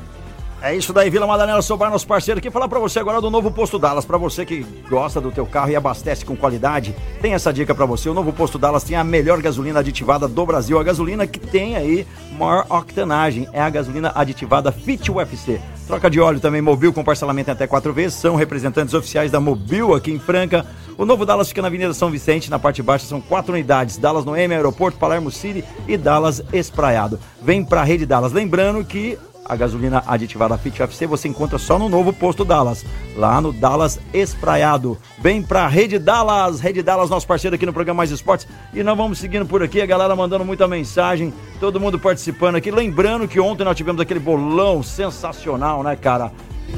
[0.60, 2.50] É isso daí, Vila Madalena Soul Bar, nosso parceiro aqui.
[2.50, 4.06] Falar pra você agora do novo Posto Dallas.
[4.06, 7.86] Pra você que gosta do teu carro e abastece com qualidade, tem essa dica pra
[7.86, 8.10] você.
[8.10, 10.80] O novo Posto Dallas tem a melhor gasolina aditivada do Brasil.
[10.80, 12.08] A gasolina que tem aí
[12.40, 13.48] maior octanagem.
[13.54, 15.62] É a gasolina aditivada Fit UFC.
[15.88, 18.18] Troca de óleo também Mobil com parcelamento em até quatro vezes.
[18.18, 20.66] São representantes oficiais da Mobil aqui em Franca.
[20.98, 23.98] O novo Dallas fica na Avenida São Vicente, na parte baixa são quatro unidades.
[23.98, 27.18] Dallas Noemi, Aeroporto, Palermo City e Dallas Espraiado.
[27.42, 28.34] Vem pra Rede Dallas.
[28.34, 29.18] Lembrando que
[29.48, 32.86] a gasolina aditivada Fit UFC você encontra só no novo posto Dallas,
[33.16, 34.98] lá no Dallas Espraiado.
[35.20, 38.48] Vem pra Rede Dallas, Rede Dallas, nosso parceiro aqui no programa Mais Esportes.
[38.74, 42.70] E nós vamos seguindo por aqui, a galera mandando muita mensagem, todo mundo participando aqui.
[42.70, 46.32] Lembrando que ontem nós tivemos aquele bolão sensacional, né, cara?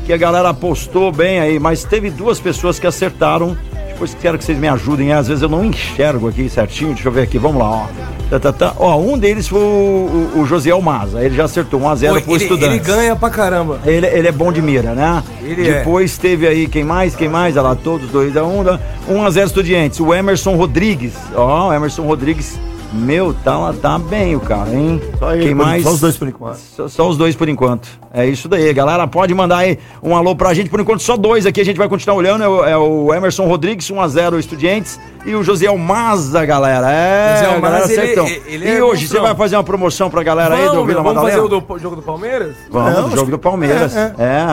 [0.05, 3.57] Que a galera apostou bem aí, mas teve duas pessoas que acertaram.
[3.87, 6.93] Depois quero que vocês me ajudem, às vezes eu não enxergo aqui certinho.
[6.93, 8.18] Deixa eu ver aqui, vamos lá, ó.
[8.29, 8.73] Tá, tá, tá.
[8.77, 12.35] Ó, um deles foi o, o, o Josiel Maza, ele já acertou 1x0 Pô, pro
[12.35, 12.75] ele, estudante.
[12.75, 13.79] ele ganha pra caramba.
[13.83, 15.23] Ele, ele é bom de mira, né?
[15.41, 15.79] Ele é.
[15.79, 17.15] Depois teve aí, quem mais?
[17.15, 17.57] Quem mais?
[17.57, 18.59] Olha lá, todos 2 a 1
[19.07, 19.99] um, 1 a 0 Estudiantes.
[19.99, 21.13] O Emerson Rodrigues.
[21.33, 22.59] Ó, o Emerson Rodrigues.
[22.91, 24.99] Meu, tá, tá bem o cara, hein?
[25.19, 25.83] Só ele quem por- mais?
[25.83, 26.57] só os dois por enquanto.
[26.57, 27.87] Só, só os dois por enquanto.
[28.11, 29.05] É isso daí, galera.
[29.07, 30.71] Pode mandar aí um alô pra gente.
[30.71, 32.43] Por enquanto, só dois aqui a gente vai continuar olhando.
[32.43, 34.99] É o, é o Emerson Rodrigues, 1x0 Estudiantes.
[35.23, 36.89] E o Josiel Maza, galera.
[36.91, 38.27] É, galera Maza, ele- acertou.
[38.47, 41.03] ele E é hoje você vai fazer uma promoção pra galera aí do Vamos, Vila
[41.03, 41.41] vamos Madalena?
[41.43, 42.55] fazer o do, jogo do Palmeiras?
[42.71, 43.95] Vamos, Não, do jogo do Palmeiras.
[43.95, 44.23] É, É.
[44.23, 44.47] é.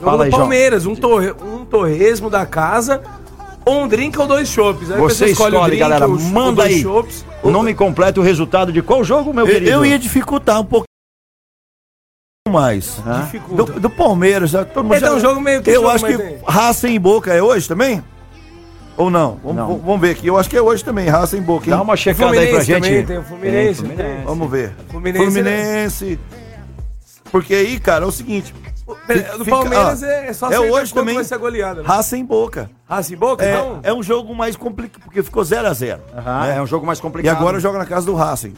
[0.00, 0.40] Jogo Fala aí, João.
[0.42, 3.00] Palmeiras, um, torre, um torresmo da casa,
[3.70, 4.90] um drink ou dois chopps.
[4.90, 6.08] Aí Você escolhe, o drink, galera.
[6.08, 7.24] os- Manda aí chopps.
[7.42, 9.70] o nome completo e o resultado de qual jogo, meu Eu, querido?
[9.70, 10.86] eu ia dificultar um pouco
[12.48, 12.96] mais.
[13.50, 16.06] Do, do Palmeiras, já, todo mundo Então, já- um jogo meio que Eu jogo, acho
[16.06, 16.38] que tem.
[16.46, 18.02] raça em boca é hoje também?
[18.96, 19.38] Ou não?
[19.44, 19.78] Vamos, Não.
[19.78, 20.26] vamos ver aqui.
[20.26, 21.66] Eu acho que é hoje também, raça em boca.
[21.66, 21.70] hein?
[21.70, 22.82] Dá uma checada aí pra Fluminense gente.
[22.82, 24.24] também, tem o Fluminense, Tem, tem.
[24.24, 24.72] Vamos ver.
[24.90, 26.18] Fluminense, Fluminense.
[27.30, 28.52] Porque aí, cara, é o seguinte.
[28.88, 31.14] Do fica- Palmeiras ó, é, só é hoje também.
[31.14, 31.82] vai ser a goleada.
[31.82, 31.88] Né?
[31.88, 32.70] Raça em boca.
[32.88, 33.80] Raça em boca, É, então?
[33.82, 36.00] é um jogo mais complicado, porque ficou 0x0.
[36.16, 37.36] Aham, é um jogo mais E complicado.
[37.36, 38.54] agora joga na casa do Racing.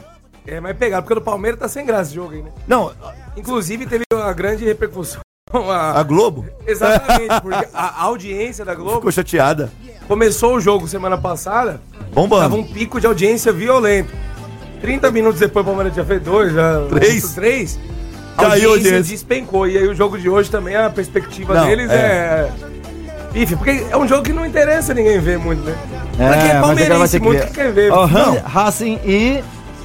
[0.47, 2.51] É mais pegado, porque o do Palmeiras tá sem graça esse jogo aí, né?
[2.67, 2.91] Não,
[3.37, 5.21] Inclusive teve uma grande repercussão.
[5.53, 9.69] a- a Globo Exatamente, porque a audiência da Globo ficou chateada.
[10.07, 11.81] começou o jogo semana passada,
[12.13, 12.41] Bombando.
[12.43, 14.13] tava um pico de audiência violento.
[14.81, 17.33] 30 minutos depois o Palmeiras já fez dois, já Três.
[17.33, 17.79] três.
[18.41, 19.03] Caiu audiência audiência.
[19.15, 19.67] despencou.
[19.67, 22.49] E aí o jogo de hoje também, a perspectiva Não, deles é.
[23.33, 25.75] Pife, porque é um jogo que não interessa ninguém ver muito, né?
[26.17, 27.91] pra quem é ter palmeirense que muito que quer ver.
[27.91, 29.41] Han- Racing e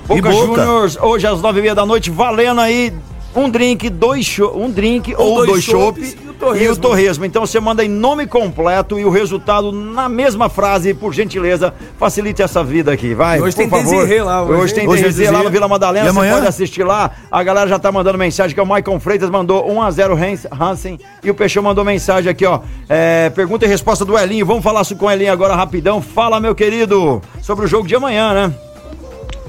[0.08, 0.62] Boca, Boca.
[0.62, 2.92] Juniors, hoje às nove e meia da noite, valendo aí
[3.36, 6.76] um drink, dois cho um drink ou, dois dois chopp chopps e o e o
[6.76, 7.24] torresmo.
[7.24, 12.42] Então você manda aí nome completo e o resultado na mesma frase, por gentileza, facilite
[12.42, 13.38] essa vida aqui, vai.
[13.38, 13.94] E hoje por tem favor.
[14.02, 14.88] Desirê lá, hoje, Hoje tem?
[14.88, 16.34] Hoje Desirê lá no Vila Madalena, você amanhã?
[16.34, 17.10] pode assistir lá.
[17.30, 20.14] A galera já tá mandando mensagem que é o Maicon Freitas mandou 1 a 0
[20.14, 22.60] Hans- Hansen e o Peixão mandou mensagem aqui, ó.
[22.88, 24.46] É, pergunta e resposta do Elinho.
[24.46, 26.00] Vamos falar com o Elinho agora rapidão.
[26.00, 28.54] Fala, meu querido, sobre o jogo de amanhã, né?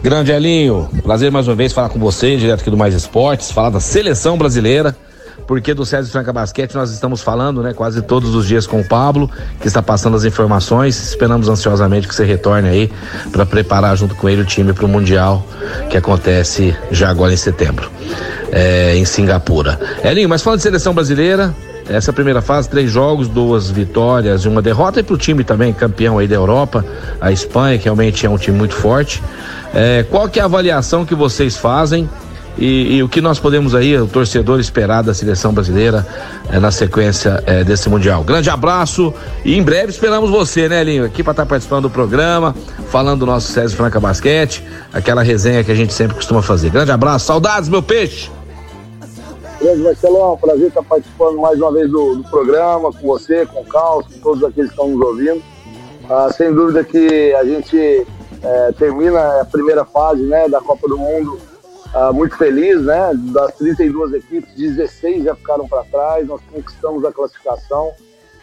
[0.02, 3.72] Grande Elinho, prazer mais uma vez falar com você, direto aqui do Mais Esportes, falar
[3.72, 4.96] da seleção brasileira.
[5.48, 8.88] porque do César Franca Basquete nós estamos falando, né, quase todos os dias com o
[8.88, 9.30] Pablo,
[9.62, 11.02] que está passando as informações.
[11.02, 12.92] Esperamos ansiosamente que você retorne aí
[13.32, 15.46] para preparar junto com ele o time para o Mundial
[15.90, 17.90] que acontece já agora em setembro,
[18.52, 19.80] é, em Singapura.
[20.04, 21.56] Elinho, mas falando de seleção brasileira,
[21.90, 25.00] essa primeira fase, três jogos, duas vitórias e uma derrota.
[25.00, 26.86] E para o time também, campeão aí da Europa,
[27.20, 29.22] a Espanha, que realmente é um time muito forte.
[29.74, 32.10] É, qual que é a avaliação que vocês fazem
[32.58, 36.06] e, e, o que nós podemos aí, o torcedor, esperar da seleção brasileira
[36.50, 38.24] é, na sequência é, desse Mundial?
[38.24, 39.14] Grande abraço
[39.46, 41.06] e em breve esperamos você, né, Linho?
[41.06, 42.56] Aqui para estar tá participando do programa,
[42.90, 46.72] falando do nosso César Franca Basquete, aquela resenha que a gente sempre costuma fazer.
[46.72, 48.37] Grande abraço, saudades, meu peixe!
[49.60, 53.66] Grande Marcelão, prazer estar participando mais uma vez do, do programa, com você, com o
[53.66, 55.42] Carlos, com todos aqueles que estão nos ouvindo.
[56.08, 58.08] Ah, sem dúvida que a gente
[58.44, 61.40] é, termina a primeira fase né, da Copa do Mundo
[61.94, 63.12] ah, muito feliz, né?
[63.34, 67.92] Das 32 equipes, 16 já ficaram para trás, nós conquistamos a classificação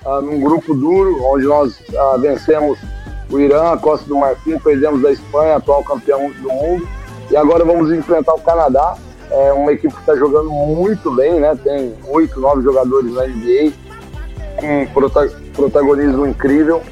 [0.04, 2.76] ah, num grupo duro, onde nós ah, vencemos
[3.30, 6.88] o Irã, a Costa do Marfim, perdemos da Espanha, atual campeão do mundo,
[7.30, 8.96] e agora vamos enfrentar o Canadá,
[9.30, 11.56] é uma equipe que está jogando muito bem, né?
[11.62, 13.72] Tem oito, nove jogadores na NBA,
[14.56, 16.82] com prota protagonismo incrível.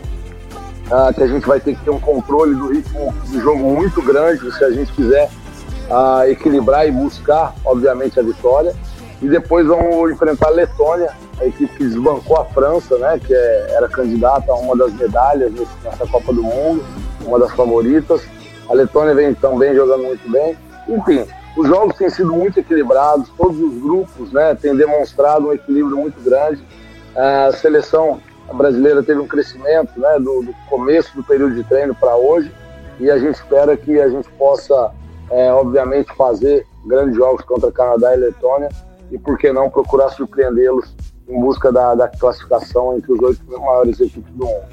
[0.91, 4.03] Ah, que a gente vai ter que ter um controle do ritmo do jogo muito
[4.03, 5.31] grande se a gente quiser
[5.91, 8.75] ah, equilibrar e buscar, obviamente, a vitória.
[9.23, 11.11] E depois vamos enfrentar a Letônia,
[11.41, 15.53] a equipe que desbancou a França, né, que é, era candidata a uma das medalhas
[15.85, 16.85] nessa Copa do Mundo,
[17.25, 18.23] uma das favoritas.
[18.69, 20.57] A Letônia vem também jogando muito bem.
[20.89, 21.25] Enfim,
[21.57, 26.21] os jogos têm sido muito equilibrados, todos os grupos né, têm demonstrado um equilíbrio muito
[26.23, 26.63] grande.
[27.15, 28.21] A seleção
[28.55, 32.51] brasileira teve um crescimento né, do, do começo do período de treino para hoje
[32.99, 34.93] e a gente espera que a gente possa,
[35.31, 38.69] é, obviamente, fazer grandes jogos contra Canadá e Letônia
[39.11, 40.95] e, por que não, procurar surpreendê-los
[41.29, 44.65] em busca da, da classificação entre os oito maiores equipes do mundo.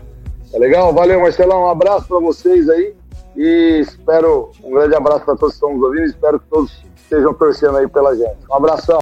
[0.52, 0.94] Tá legal?
[0.94, 1.64] Valeu, Marcelão.
[1.64, 2.96] Um abraço para vocês aí.
[3.42, 6.04] E espero, um grande abraço para todos que estão nos ouvindo.
[6.08, 8.36] Espero que todos estejam torcendo aí pela gente.
[8.52, 9.00] Um abração.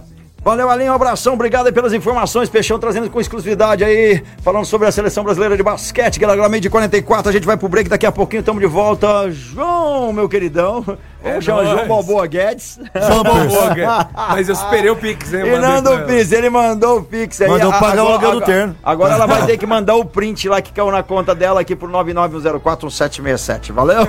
[0.47, 2.47] Valeu, Alinho, um abração, obrigado aí pelas informações.
[2.47, 6.61] Peixão trazendo com exclusividade aí, falando sobre a seleção brasileira de basquete, que ela meio
[6.61, 7.29] de 44.
[7.29, 9.29] A gente vai pro break daqui a pouquinho, estamos de volta.
[9.29, 10.85] João, meu queridão.
[11.21, 11.69] É João, nóis.
[11.69, 12.79] João Balboa Guedes.
[12.95, 14.05] João Balboa Guedes.
[14.15, 15.41] Mas eu superei o Pix, hein?
[15.41, 16.05] E Mandei Nando pra ela.
[16.07, 17.49] Pix, ele mandou o Pix aí.
[17.49, 18.75] Mandou A- pagar o aluguel do agora- terno.
[18.81, 21.75] Agora ela vai ter que mandar o print lá que caiu na conta dela aqui
[21.75, 23.73] pro 991041767.
[23.73, 23.99] Valeu?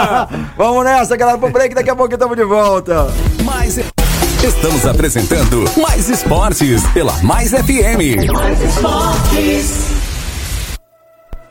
[0.56, 1.74] Vamos nessa, galera, pro break.
[1.74, 3.08] Daqui a pouco estamos de volta.
[3.44, 3.76] Mais
[4.42, 8.26] Estamos apresentando Mais Esportes pela Mais FM.
[8.32, 9.91] Mais esportes.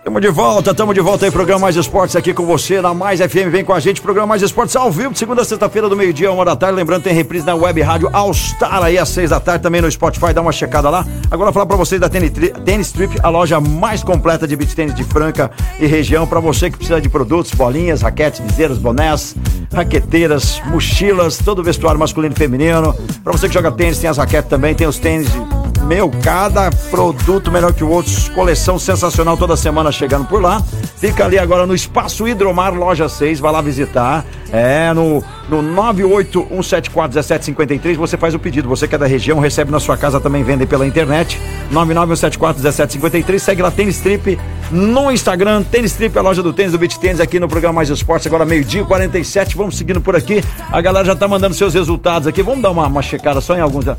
[0.04, 3.20] Tamo de volta, tamo de volta aí, programa Mais Esportes aqui com você na Mais
[3.20, 5.96] FM, vem com a gente, programa Mais Esportes ao vivo, de segunda a sexta-feira do
[5.96, 9.30] meio-dia, uma da tarde, lembrando tem reprise na web rádio All Star aí às seis
[9.30, 11.06] da tarde, também no Spotify, dá uma checada lá.
[11.30, 15.04] Agora falar pra vocês da Tennis Trip, a loja mais completa de beach tênis de
[15.04, 19.36] Franca e região, pra você que precisa de produtos, bolinhas, raquetes, viseiros, bonés,
[19.72, 22.96] raqueteiras, mochilas, todo o vestuário masculino e feminino.
[23.24, 25.61] Pra você que joga tênis, tem as raquetes também, tem os tênis de
[25.92, 30.64] meu, cada produto melhor que o outro, coleção sensacional toda semana chegando por lá.
[30.96, 34.24] Fica ali agora no Espaço Hidromar, loja 6, vai lá visitar.
[34.54, 38.70] É, no, no 981741753 você faz o pedido.
[38.70, 41.38] Você que é da região, recebe na sua casa também, vendem pela internet.
[41.74, 44.40] 991741753, segue lá Tênis Trip
[44.72, 45.62] no Instagram.
[45.64, 48.46] Tênis Trip, a loja do tênis, do Beach Tênis, aqui no programa Mais Esportes, agora
[48.46, 49.58] meio-dia, 47.
[49.58, 50.42] Vamos seguindo por aqui.
[50.72, 52.42] A galera já tá mandando seus resultados aqui.
[52.42, 53.90] Vamos dar uma, uma checada só em alguns.
[53.90, 53.98] Ha-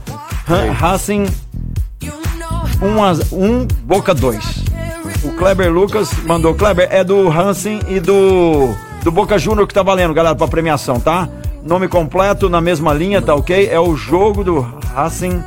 [0.75, 1.27] Racing
[2.83, 4.65] 1 a 1 Boca 2.
[5.25, 6.55] O Kleber Lucas mandou.
[6.55, 11.01] Kleber é do Hansen e do do Boca Júnior que tá valendo, galera, pra premiação,
[11.01, 11.29] tá?
[11.65, 13.69] Nome completo na mesma linha, tá ok?
[13.71, 14.61] É o jogo do
[14.95, 15.43] Racing.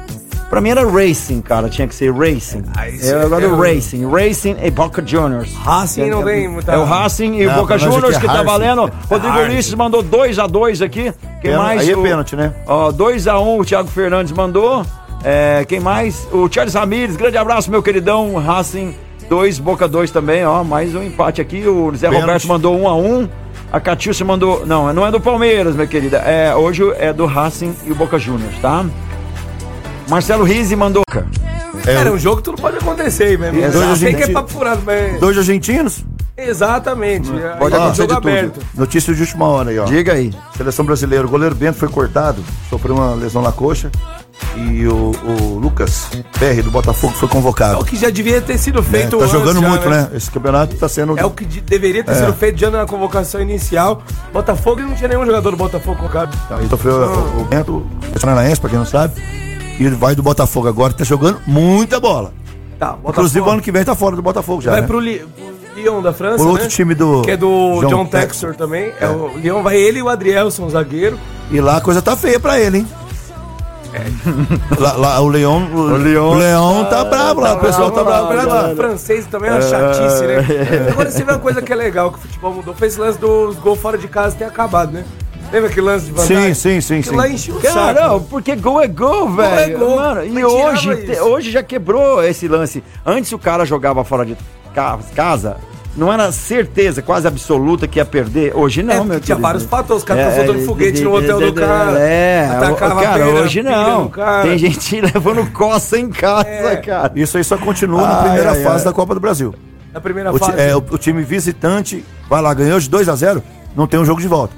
[0.50, 2.64] Pra mim era Racing, cara, tinha que ser Racing.
[2.94, 5.54] isso É o negócio é do o- Racing, Racing e Boca Juniors.
[5.56, 8.90] Racing não tem muita- É o Racing e o Boca Juniors que é tá valendo.
[9.10, 9.38] Rodrigo.
[9.40, 11.12] Ulisses mandou 2 a 2 aqui.
[11.42, 11.82] Quem mais?
[11.82, 12.54] aí é O- pênalti, né?
[12.68, 14.86] Ó, 2x1 um, o Thiago Fernandes mandou.
[15.28, 16.28] É, quem mais?
[16.32, 18.36] O Charles Ramires, grande abraço, meu queridão.
[18.36, 18.94] Racing
[19.28, 20.64] 2, Boca 2 também, ó.
[20.64, 21.68] Mais um empate aqui.
[21.68, 22.22] O Zé Pênalti.
[22.22, 23.30] Roberto mandou 1 um a 1 um.
[23.72, 24.64] A Catiúcia mandou.
[24.68, 26.18] Não, não é do Palmeiras, minha querida.
[26.20, 28.86] É, hoje é do Racing e o Boca Juniors, tá?
[30.08, 31.04] Marcelo Rizzi mandou.
[31.84, 33.60] Cara, um jogo tudo pode acontecer aí mesmo.
[33.60, 33.84] Exato.
[33.84, 35.20] Eu sei que é papo furado, mas.
[35.20, 36.06] Dois argentinos?
[36.38, 37.30] Exatamente.
[37.58, 38.30] Pode é acontecer jogo de tudo.
[38.30, 38.60] aberto.
[38.76, 39.86] Notícia de última hora aí, ó.
[39.86, 40.34] Diga aí.
[40.58, 43.90] Seleção brasileira, o goleiro Bento foi cortado, sofreu uma lesão na coxa.
[44.58, 46.08] E o, o Lucas
[46.38, 47.80] Perry do Botafogo foi É convocado.
[47.80, 50.10] o que já devia ter sido É, feito tá antes jogando já, muito, né?
[50.14, 51.18] Esse campeonato tá sendo.
[51.18, 52.16] É o que de- deveria ter É.
[52.16, 54.02] sido feito já na convocação inicial.
[54.34, 56.38] Botafogo não tinha nenhum jogador do Botafogo colocado.
[56.52, 57.86] Aí sofreu o, o Bento,
[58.20, 59.22] Paranaense, pra quem não sabe.
[59.80, 62.34] E vai do Botafogo agora, tá jogando muita bola.
[62.78, 63.10] Tá, Botafogo.
[63.12, 64.72] Inclusive, o ano que vem tá fora do Botafogo já.
[64.72, 64.88] Vai né?
[64.88, 66.70] pro, Li, pro Lyon da França, Pro outro né?
[66.70, 68.22] time do Que é do John John, Textor.
[68.52, 68.94] Textor também.
[69.00, 69.08] É.
[69.08, 71.20] o Lyon vai ele e o Adrielson, zagueiro.
[71.52, 72.88] E lá a coisa tá feia pra ele, hein?
[74.78, 75.70] Lá, lá, o Leão.
[75.74, 78.50] O, Leão o Leão tá, bravo lá, o pessoal tá bravo bravo.
[78.50, 78.72] lá.
[78.74, 80.46] O francês também é uma chatice, né?
[80.92, 82.74] Agora você vê uma coisa que é legal que o futebol mudou.
[82.74, 85.06] Foi esse lance dos gols fora de casa ter acabado, né?
[85.52, 86.54] Lembra aquele lance de vantagem?
[86.54, 87.16] Sim, sim, sim, Aquilo sim.
[87.18, 88.02] lá encheu o Cara, saco.
[88.10, 89.80] não, porque gol é gol, Gol é velho.
[89.80, 89.96] gol.
[89.96, 91.22] Mano, e Mas tirava hoje, isso.
[91.24, 92.84] hoje já quebrou esse lance.
[93.06, 94.36] Antes o cara jogava fora de
[95.16, 95.58] casa,
[95.96, 98.52] não era certeza quase absoluta que ia perder.
[98.56, 99.42] Hoje não, É, meu tinha querido.
[99.42, 103.42] vários fatores, os caras tão soltando foguete no hotel do cara, É, atacava cara, pera,
[103.42, 104.12] hoje não.
[104.44, 106.76] Tem gente levando coça em casa, É.
[106.78, 107.12] cara.
[107.16, 109.56] Isso aí só continua na Ai, primeira ai, fase da Copa do Brasil.
[109.94, 110.60] Na primeira O, fase.
[110.60, 113.42] é, o, o time visitante vai lá, ganhou de 2 a 0
[113.76, 114.54] não tem um jogo de volta.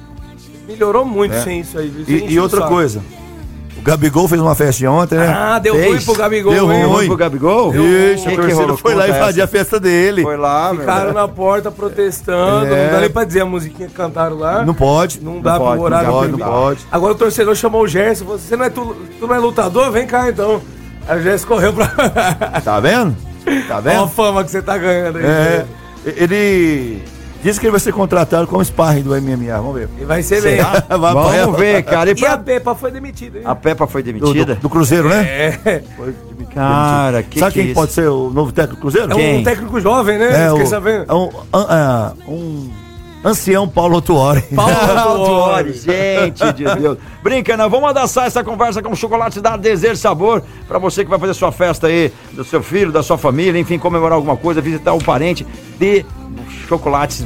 [0.68, 1.42] Melhorou muito É.
[1.42, 1.88] sem isso aí.
[2.02, 2.72] Isso E, e outra saco.
[2.74, 3.02] coisa,
[3.88, 5.28] Gabigol fez uma festa ontem, né?
[5.34, 5.88] Ah, deu Fez.
[5.88, 6.84] ruim pro Gabigol, Deu hein?
[6.84, 7.74] ruim pro Gabigol?
[7.74, 10.24] Ixi, a que torcida foi lá invadir a festa dele.
[10.24, 10.82] Foi lá, meu.
[10.82, 12.84] Ficaram na porta protestando, É.
[12.88, 14.66] não dá nem pra dizer a musiquinha que cantaram lá.
[14.66, 15.22] Não pode.
[15.24, 16.86] Não dá não pode, pro horário Não pode, não pode.
[16.92, 19.90] Agora o torcedor chamou o Gerson, você não é, tu, tu não é lutador?
[19.90, 20.62] Vem cá então.
[21.08, 21.88] Aí o Gerson correu pra...
[22.62, 23.16] Tá vendo?
[23.70, 24.08] Tá Olha a vendo?
[24.10, 25.26] fama que você tá ganhando aí.
[25.26, 25.66] É,
[26.06, 27.02] ele
[27.44, 29.56] disse que ele vai ser contratado como sparring do MMA.
[29.58, 29.90] Vamos ver.
[30.00, 30.58] E vai ser bem.
[30.90, 32.10] Vamos ver, cara.
[32.12, 32.38] E E a pra...
[32.38, 33.44] Pepa foi demitida, hein?
[33.48, 34.56] A Peppa foi Do, demitida?
[34.56, 35.24] do- do Cruzeiro, né?
[35.66, 35.82] É.
[36.54, 39.12] Cara, que Sabe que quem é pode ser o novo técnico do Cruzeiro?
[39.12, 40.46] É um técnico jovem, né?
[40.48, 42.70] É, o- é um, an- é, um
[43.24, 44.42] ancião Paulo Tuori.
[44.56, 45.74] Paulo Autuori.
[45.74, 46.98] gente de Deus.
[47.22, 47.70] Brinca, não.
[47.70, 51.34] Vamos abraçar essa conversa com chocolate da Desejo e Sabor pra você que vai fazer
[51.34, 55.04] sua festa aí, do seu filho, da sua família, enfim, comemorar alguma coisa, visitar o
[55.04, 55.46] parente
[55.80, 56.06] de
[56.68, 57.26] chocolates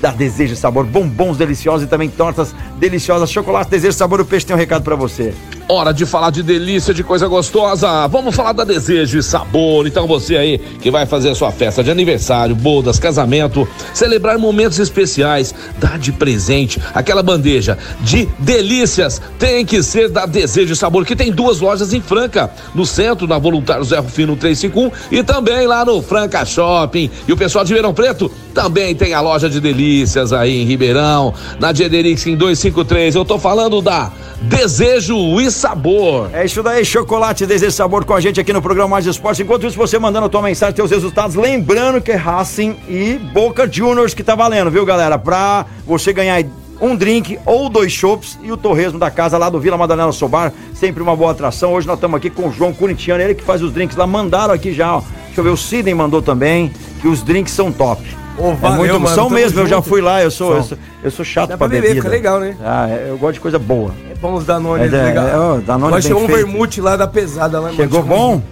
[0.00, 3.30] da Desejo Sabor, bombons deliciosos e também tortas deliciosas.
[3.30, 5.34] Chocolate Desejo Sabor, o peixe tem um recado pra você.
[5.70, 8.06] Hora de falar de delícia, de coisa gostosa.
[8.06, 9.86] Vamos falar da desejo e sabor.
[9.86, 14.78] Então você aí que vai fazer a sua festa de aniversário, bodas, casamento, celebrar momentos
[14.78, 21.04] especiais, dar de presente aquela bandeja de delícias tem que ser da Desejo e Sabor,
[21.04, 25.66] que tem duas lojas em Franca, no centro, na Voluntário Zé Rufino 351 e também
[25.66, 27.10] lá no Franca Shopping.
[27.28, 31.34] E o pessoal de Verão Preto também tem a loja de delícias aí em Ribeirão,
[31.60, 33.14] na Diederix em 253.
[33.14, 34.10] Eu tô falando da
[34.42, 36.30] Desejo e Sabor.
[36.32, 39.42] É isso daí, chocolate Desejo Sabor com a gente aqui no programa Mais Esporte.
[39.42, 43.68] Enquanto isso, você mandando a tua mensagem, teus resultados, lembrando que é Racing e Boca
[43.70, 45.18] Juniors que tá valendo, viu, galera?
[45.18, 46.44] Pra você ganhar
[46.80, 50.52] um drink ou dois chopps e o torresmo da casa lá do Vila Madalena Sobar,
[50.74, 51.72] sempre uma boa atração.
[51.72, 54.54] Hoje nós estamos aqui com o João Corintiano, ele que faz os drinks lá, mandaram
[54.54, 55.02] aqui já, ó.
[55.26, 58.00] Deixa eu ver, o Sidney mandou também, que os drinks são top.
[58.38, 59.88] É muito, mano, são mesmo, eu já junto.
[59.88, 62.02] fui lá, eu sou, eu sou, eu sou chato Dá pra pra beber, bebida.
[62.02, 62.56] fica legal, né?
[62.64, 63.92] Ah, eu gosto de coisa boa.
[64.10, 65.56] É bom os Danone, É, é, legal.
[65.58, 67.58] é, Danone bem chegou um vermute lá da pesada.
[67.58, 68.14] Lá, Chegou mano.
[68.16, 68.42] bom?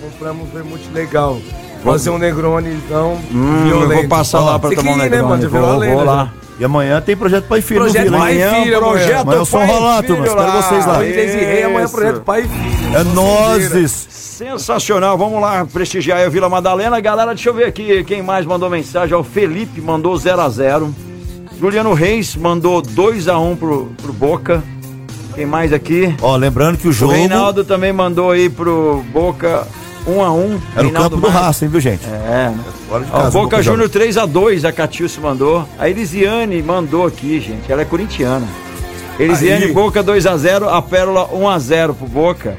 [0.00, 1.38] Compramos um vermute legal.
[1.84, 5.42] Fazer um Negronezão Hum, eu vou passar lá pra Você tomar um né, Negroni, mano?
[5.42, 6.32] Já virou vou- vou lá.
[6.62, 8.18] E amanhã tem projeto Pai e Filho Projeto no Vila.
[8.20, 8.62] Pai?
[8.62, 10.26] Filho, projeto Amanhã eu sou Pai rolado, turma.
[10.28, 10.98] Espero vocês lá.
[10.98, 12.96] Luiz Rei, amanhã é projeto Pai e Filho.
[12.96, 14.06] É nozes.
[14.08, 17.00] Sensacional, vamos lá prestigiar o Vila Madalena.
[17.00, 19.12] Galera, deixa eu ver aqui quem mais mandou mensagem.
[19.12, 20.92] O Felipe mandou 0x0.
[21.58, 24.62] Juliano Reis mandou 2x1 pro, pro Boca.
[25.34, 26.14] Quem mais aqui?
[26.22, 29.66] Ó, lembrando que o O jogo Reinaldo também mandou aí pro Boca
[30.06, 30.60] 1x1.
[30.76, 31.40] era o campo do Marques.
[31.40, 32.04] Racing, viu, gente?
[32.06, 32.58] É, né?
[32.88, 33.62] Fora de Ó, casa, Boca joga.
[33.62, 35.66] Júnior 3x2, a Catiúcio mandou.
[35.78, 37.70] A Elisiane mandou aqui, gente.
[37.70, 38.46] Ela é corintiana.
[39.18, 39.72] Elisiane, Aí.
[39.72, 42.56] Boca 2x0, a Pérola 1x0 pro Boca.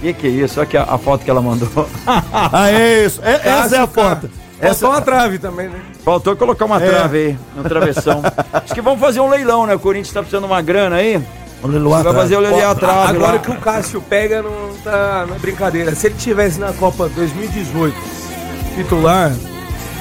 [0.00, 0.58] Que que é isso?
[0.58, 1.68] Olha aqui a, a foto que ela mandou.
[2.32, 3.20] Ah, é isso.
[3.22, 4.28] É- essa é a foto.
[4.60, 5.78] Essa é uma trave também, né?
[6.04, 6.88] Faltou colocar uma É.
[6.88, 8.22] trave aí, no travessão.
[8.52, 9.74] Acho que vamos fazer um leilão, né?
[9.74, 11.20] O Corinthians tá precisando de uma grana aí.
[11.62, 12.16] Vai atrás.
[12.16, 13.38] fazer o leilão a trave Agora lá.
[13.38, 15.94] que o Cássio pega, não tá não é brincadeira.
[15.94, 17.94] Se ele tivesse na Copa 2018
[18.74, 19.32] titular,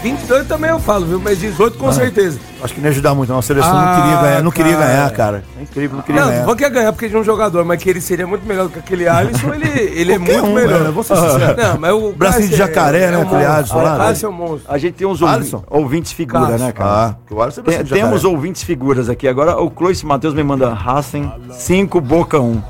[0.02, 1.20] 22 também eu falo, viu?
[1.24, 1.93] Mas 18 com Ah.
[1.93, 2.39] certeza.
[2.64, 3.39] Acho que não ia ajudar muito, não.
[3.39, 4.86] A seleção Ah, não queria ganhar, não queria cara.
[4.88, 5.43] ganhar, cara.
[5.60, 6.45] É incrível, não queria Não, ganhar.
[6.47, 8.80] não quer ganhar porque de um jogador, mas que ele seria muito melhor do que
[8.80, 10.80] aquele Alisson, ele, ele é muito um, melhor.
[10.80, 11.56] velho, vou ser sincero.
[11.62, 13.45] Não, mas o Bracinho de é- jacaré, né, um aquele.
[13.45, 14.72] Alisson lá, O Cássio é um monstro.
[14.74, 15.64] A gente tem uns ouvi- Alisson?
[15.70, 16.89] ouvintes figura, né, cara?
[16.89, 19.28] Ah, que o Alisson é Tem- temos ouvintes figuras aqui.
[19.28, 22.62] Agora o Clois Matheus me manda Racing 5, Boca 1.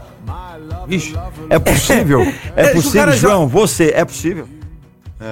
[0.88, 1.16] Ixi.
[1.50, 2.22] É possível?
[2.56, 3.48] É, É, possível, João?
[3.48, 4.46] Você, é possível?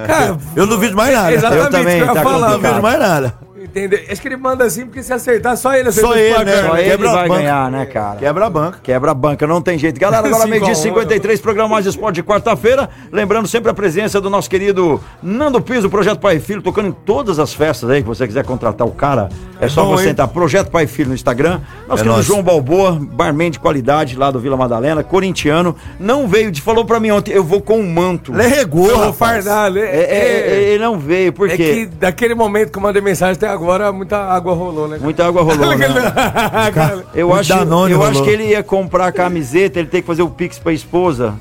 [0.06, 1.32] Cara, Eu não duvido mais nada.
[1.32, 3.34] Exatamente, Eu também, eu tá falar, não vejo mais nada.
[3.70, 4.00] Entendeu?
[4.10, 6.44] Acho que ele manda assim porque se acertar, só ele Só acerta os ele, placar,
[6.46, 6.68] né?
[6.68, 7.40] Só ele Quebra a vai banca.
[7.40, 8.16] ganhar, né, cara?
[8.16, 8.78] Quebra a banca.
[8.82, 10.00] Quebra a banca, não tem jeito.
[10.00, 12.90] Galera, agora meio-dia a um, 53, programa Mais Esporte de quarta-feira.
[13.12, 16.92] Lembrando sempre a presença do nosso querido Nando Piso, Projeto Pai e Filho, tocando em
[16.92, 19.28] todas as festas aí, que você quiser contratar o cara.
[19.60, 20.10] É só bom, você hein?
[20.10, 21.60] entrar Projeto Pai e Filho no Instagram.
[21.86, 22.26] Nosso É querido nóis.
[22.26, 25.76] João Balboa, barman de qualidade lá do Vila Madalena, corintiano.
[25.98, 28.32] Não veio, falou pra mim ontem, eu vou com um manto.
[28.32, 29.80] Ele regou, vou fardar, né?
[29.82, 31.74] É, é, é, ele não veio, por É quê?
[31.74, 33.59] que daquele momento que eu mandei mensagem até agora,
[33.92, 34.98] muita água rolou, né?
[35.00, 35.86] Muita água rolou, né?
[37.14, 38.12] Eu, acho, Danone eu rolou.
[38.12, 41.34] acho que ele ia comprar a camiseta, ele tem que fazer o pix pra esposa.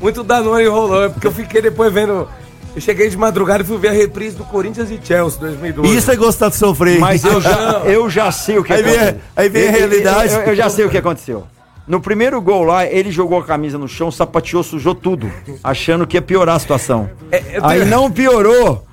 [0.00, 2.28] muito Danone rolou, é porque eu fiquei depois vendo.
[2.74, 5.96] Eu cheguei de madrugada e fui ver a reprise do Corinthians e Chelsea 2012.
[5.96, 7.00] Isso é gostar de sofrer.
[7.00, 9.20] Mas eu já, eu já sei o que Aí vem aconteceu.
[9.36, 10.32] aí vem a Eu- eu- realidade.
[10.34, 11.44] Eu, eu já sei o que aconteceu.
[11.88, 15.28] No primeiro gol lá, ele jogou a camisa no chão, sapateou, sujou tudo,
[15.64, 17.10] achando que ia piorar a situação.
[17.32, 18.86] É, Aí não piorou.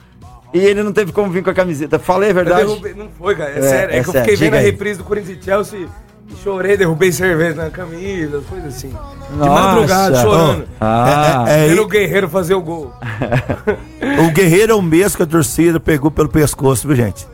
[0.54, 2.00] E ele não teve como vir com a camiseta.
[2.00, 2.66] Falei a Eu verdade.
[2.66, 3.52] derrubei- não foi, cara.
[3.52, 3.96] É, É, sério.
[3.96, 5.80] É, é que eu sério, fiquei vendo a reprise do Corinthians e Chelsea
[6.30, 8.90] e chorei, derrubei cerveja na camisa, coisas assim.
[8.90, 9.50] De Nossa.
[9.52, 10.68] madrugada, chorando.
[10.80, 11.46] Ah.
[11.48, 12.94] É, é, Vendo o Guerreiro fazer o gol.
[14.28, 17.28] O Guerreiro é o mesmo que a torcida pegou pelo pescoço, viu, gente?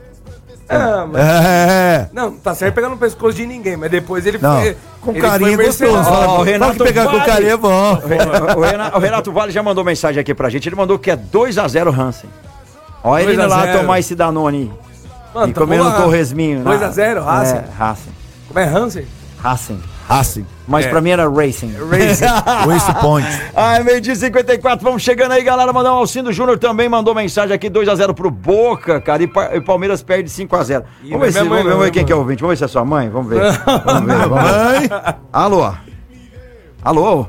[0.68, 2.09] Ah, mas- É.
[2.14, 4.76] Não, tá certo pegar no pescoço de ninguém, mas depois ele Não, foi.
[5.01, 6.09] com ele carinho foi gostoso.
[6.09, 7.26] Ó, o Renato que pegar com Vale.
[7.26, 7.93] carinho é bom.
[8.57, 10.68] O Renato, o Renato Vale já mandou mensagem aqui pra gente.
[10.68, 12.30] Ele mandou que é 2x0 Hansen.
[13.04, 13.80] Olha ele 2 a indo lá 0.
[13.80, 14.72] tomar esse Danone.
[15.34, 16.64] Mano, e tá comendo um torresminho.
[16.64, 17.56] 2 a 0, Racing.
[17.58, 18.12] É, Racing.
[18.47, 19.06] Como é Hansen?
[19.41, 19.80] Racing.
[20.08, 20.45] Racing.
[20.68, 20.89] Mas É.
[20.89, 21.74] pra mim era Racing.
[22.68, 23.28] Waste Point.
[23.56, 25.74] Ai, meio dia 54, vamos chegando aí, galera.
[25.74, 29.24] Mandar um Alcindo Júnior também mandou mensagem aqui, 2x0 pro Boca, cara.
[29.24, 30.84] E, Pa- e Palmeiras perde 5x0.
[31.04, 32.41] Ih, Vamos ver, mas se, mãe vamos ver, quem né, que é o ouvinte.
[32.41, 33.10] Vamos ver se é sua mãe.
[33.10, 33.41] Vamos ver.
[33.86, 35.16] Vamos ver, vamos ver.
[35.34, 35.74] Alô?
[36.84, 37.26] Alô?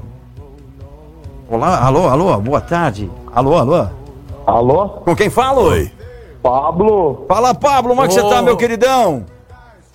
[1.48, 3.10] Olá, alô, alô, boa tarde.
[3.34, 3.86] Alô, alô?
[4.46, 4.88] Alô?
[4.88, 5.62] Com quem falo?
[5.70, 5.90] Oi.
[6.42, 9.24] Pablo, Fala, Pablo, como é que você tá, meu queridão?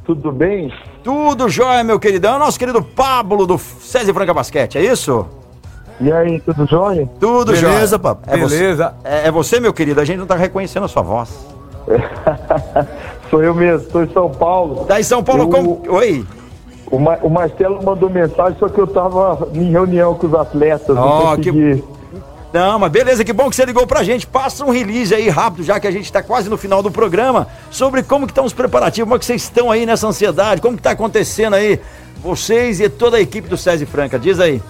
[0.04, 0.74] tudo bem?
[1.04, 2.40] Tudo jóia, meu queridão.
[2.40, 5.24] Nosso querido Pablo do César Franca Basquete, é isso?
[6.02, 7.08] E aí, tudo jóia?
[7.20, 7.74] Tudo jóia.
[7.76, 8.22] Beleza, papo?
[8.26, 8.96] É você, Beleza.
[9.04, 10.02] é, é você, meu querido.
[10.02, 11.30] A gente não tá reconhecendo a sua voz.
[13.30, 14.86] Sou eu mesmo, estou em São Paulo.
[14.86, 15.82] Tá em São Paulo, Eu- como...
[15.90, 16.26] Oi.
[16.90, 20.98] O, Ma- o Marcelo mandou mensagem, só que eu tava em reunião com os atletas.
[20.98, 21.84] Ó, não consegui.
[22.52, 24.26] Não, mas beleza, que bom que você ligou pra gente.
[24.26, 27.48] Passa um release aí rápido, já que a gente tá quase no final do programa,
[27.70, 30.76] sobre como que estão os preparativos, como é que vocês estão aí nessa ansiedade, como
[30.76, 31.80] que tá acontecendo aí,
[32.24, 34.18] vocês e toda a equipe do César Franca.
[34.18, 34.62] Diz aí.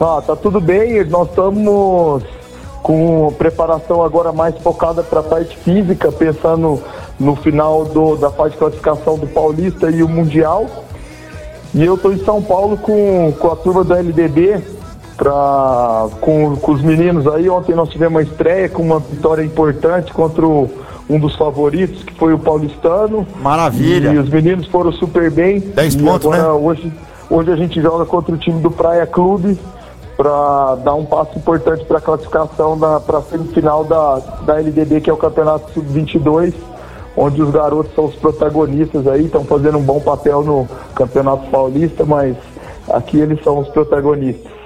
[0.00, 2.22] Ah, tá tudo bem, nós estamos
[2.82, 6.82] com preparação agora mais focada para a parte física, pensando
[7.20, 10.66] no final do- da fase de classificação do Paulista e o Mundial.
[11.74, 14.62] E eu estou em São Paulo com, com a turma do LDB,
[15.18, 17.50] pra, com, com os meninos aí.
[17.50, 20.70] Ontem nós tivemos uma estreia com uma vitória importante contra o-
[21.10, 23.26] um dos favoritos, que foi o Paulistano.
[23.42, 24.10] Maravilha.
[24.12, 25.58] E os meninos foram super bem.
[25.60, 26.48] 10 E pontos, agora, né?
[26.50, 26.92] Hoje,
[27.28, 29.58] hoje a gente joga contra o time do Praia Clube
[30.16, 35.08] para dar um passo importante para a classificação para a semifinal da, da LDB, que
[35.10, 36.52] é o Campeonato Sub-22,
[37.16, 42.04] onde os garotos são os protagonistas aí, estão fazendo um bom papel no Campeonato Paulista,
[42.04, 42.36] mas
[42.90, 44.57] aqui eles são os protagonistas.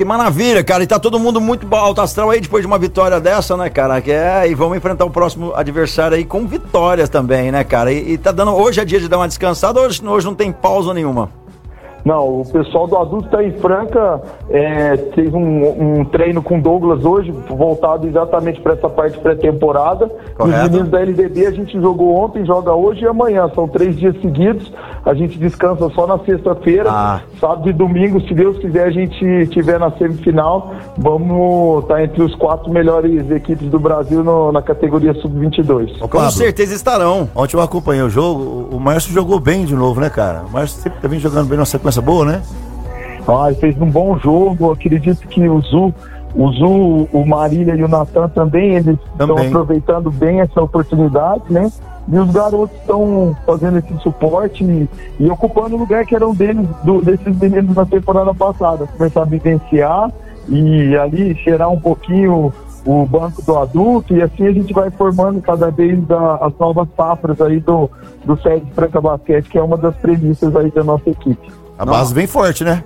[0.00, 0.82] Que maravilha, cara.
[0.82, 4.00] E tá todo mundo muito alto astral aí depois de uma vitória dessa, né, cara?
[4.00, 7.92] Que é, e vamos enfrentar o próximo adversário aí com vitórias também, né, cara?
[7.92, 8.52] E, e tá dando.
[8.52, 11.30] Hoje é dia de dar uma descansada, hoje, hoje não tem pausa nenhuma.
[12.04, 16.62] Não, o pessoal do adulto está em Franca, é, fez um, um treino com o
[16.62, 20.10] Douglas hoje, voltado exatamente para essa parte pré-temporada.
[20.38, 23.50] E os meninos da LDB a gente jogou ontem, joga hoje e amanhã.
[23.54, 24.72] São três dias seguidos.
[25.04, 26.90] A gente descansa só na sexta-feira.
[26.90, 27.20] Ah.
[27.40, 30.72] Sábado e domingo, se Deus quiser, a gente estiver na semifinal.
[30.96, 35.96] Vamos estar entre os quatro melhores equipes do Brasil no- na categoria sub-22.
[35.96, 37.28] Ô, Com Pablo, certeza estarão.
[37.34, 40.42] Ontem eu acompanhei o jogo, o- Márcio jogou bem de novo, né, cara?
[40.48, 42.42] O Márcio sempre tá vindo jogando bem numa sequência boa, né?
[43.26, 44.70] Ah, fez um bom jogo.
[44.72, 45.94] Acredito que o Zu,
[46.34, 51.70] o Zu, o Marília e o Natan também, eles estão aproveitando bem essa oportunidade, né?
[52.08, 54.88] E os garotos estão fazendo esse suporte e,
[55.20, 58.86] e ocupando o lugar que era um deles, do- desses meninos na temporada passada.
[58.96, 60.10] Começar a vivenciar
[60.48, 62.52] e ali cheirar um pouquinho
[62.86, 66.88] o banco do adulto e assim a gente vai formando cada vez a- as novas
[66.96, 67.88] safras aí do,
[68.24, 71.52] do Sede Franca Basquete, que é uma das premissas aí da nossa equipe.
[71.80, 72.84] A base bem forte, né?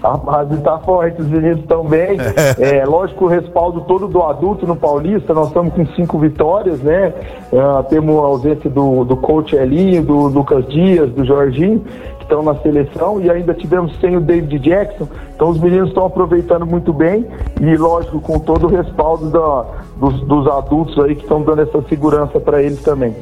[0.00, 2.16] A base tá forte, os meninos estão bem.
[2.56, 7.12] É, lógico, o respaldo todo do adulto no Paulista, nós estamos com cinco vitórias, né?
[7.52, 11.80] Ah, temos a ausência do, do coach Elinho, do Lucas Dias, do Jorginho,
[12.18, 16.06] que estão na seleção e ainda tivemos sem o David Jackson, então os meninos estão
[16.06, 17.26] aproveitando muito bem
[17.60, 19.64] e lógico com todo o respaldo da,
[19.96, 23.16] dos, dos adultos aí que estão dando essa segurança para eles também.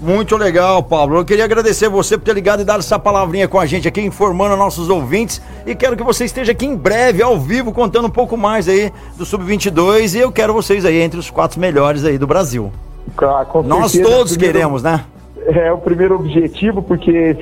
[0.00, 1.18] Muito legal, Pablo.
[1.18, 4.00] Eu queria agradecer você por ter ligado e dado essa palavrinha com a gente aqui,
[4.00, 5.42] informando nossos ouvintes.
[5.66, 8.90] E quero que você esteja aqui em breve, ao vivo, contando um pouco mais aí
[9.18, 10.14] do Sub-22.
[10.16, 12.72] E eu quero vocês aí entre os quatro melhores aí do Brasil.
[13.20, 15.04] Ah, Nós certeza, todos primeiro- queremos, né?
[15.46, 17.36] É o primeiro objetivo, porque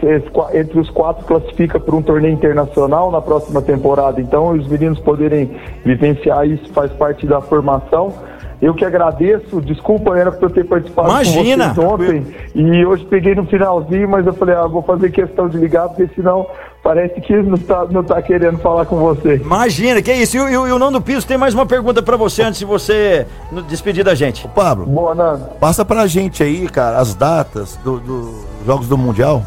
[0.54, 4.20] entre os quatro classifica para um torneio internacional na próxima temporada.
[4.20, 5.50] Então, os meninos poderem
[5.84, 8.14] vivenciar isso faz parte da formação.
[8.60, 11.68] Eu que agradeço, desculpa, era para eu ter participado Imagina.
[11.74, 12.34] com vocês ontem.
[12.56, 16.08] E hoje peguei no finalzinho, mas eu falei, ah, vou fazer questão de ligar, porque
[16.14, 16.44] senão
[16.82, 19.36] parece que não tá, não tá querendo falar com você.
[19.36, 20.36] Imagina, que isso.
[20.36, 22.58] E, o- e o- e o Nando Piso tem mais uma pergunta pra você antes
[22.58, 23.26] de você
[23.68, 24.48] despedir da gente.
[24.48, 25.44] Pablo, Boa, Nando.
[25.60, 29.42] passa pra gente aí, cara, as datas dos do Jogos do Mundial.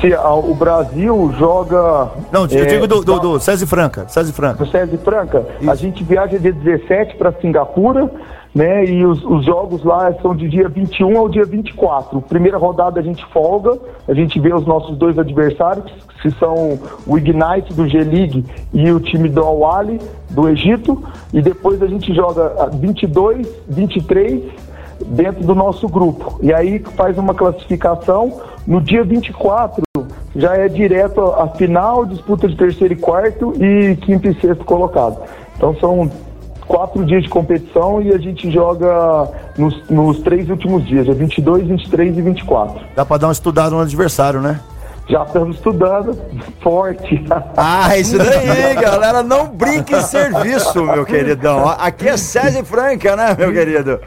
[0.00, 2.10] Se a- o Brasil joga.
[2.30, 4.06] Não, eu é, digo do, do, do César Franca.
[4.08, 4.64] César Franca.
[4.64, 8.10] do César Franca, a gente viaja dia 17 para Singapura,
[8.54, 8.84] né?
[8.84, 12.20] E os, os jogos lá são de dia 21 ao dia 24.
[12.22, 15.90] Primeira rodada a gente folga, a gente vê os nossos dois adversários,
[16.20, 18.44] que são o Ignite do G-League
[18.74, 24.42] e o time do Al-Ahly do Egito, e depois a gente joga ah, 22, 23
[25.06, 26.38] dentro do nosso grupo.
[26.42, 28.40] E aí faz uma classificação.
[28.66, 29.85] No dia 24
[30.36, 35.18] já é direto a final, disputa de terceiro e quarto e quinto e sexto colocado.
[35.56, 36.10] Então são
[36.66, 41.68] quatro dias de competição e a gente joga nos, nos três últimos dias, é 22,
[41.68, 42.80] 23 e 24.
[42.94, 44.60] Dá pra dar uma estudada no adversário, né?
[45.08, 46.18] Já estamos estudando
[46.60, 47.24] forte.
[47.56, 49.22] Ah, isso daí, galera.
[49.22, 51.68] Não brinque em serviço, meu queridão.
[51.68, 54.00] Aqui é César Franca, né, meu querido?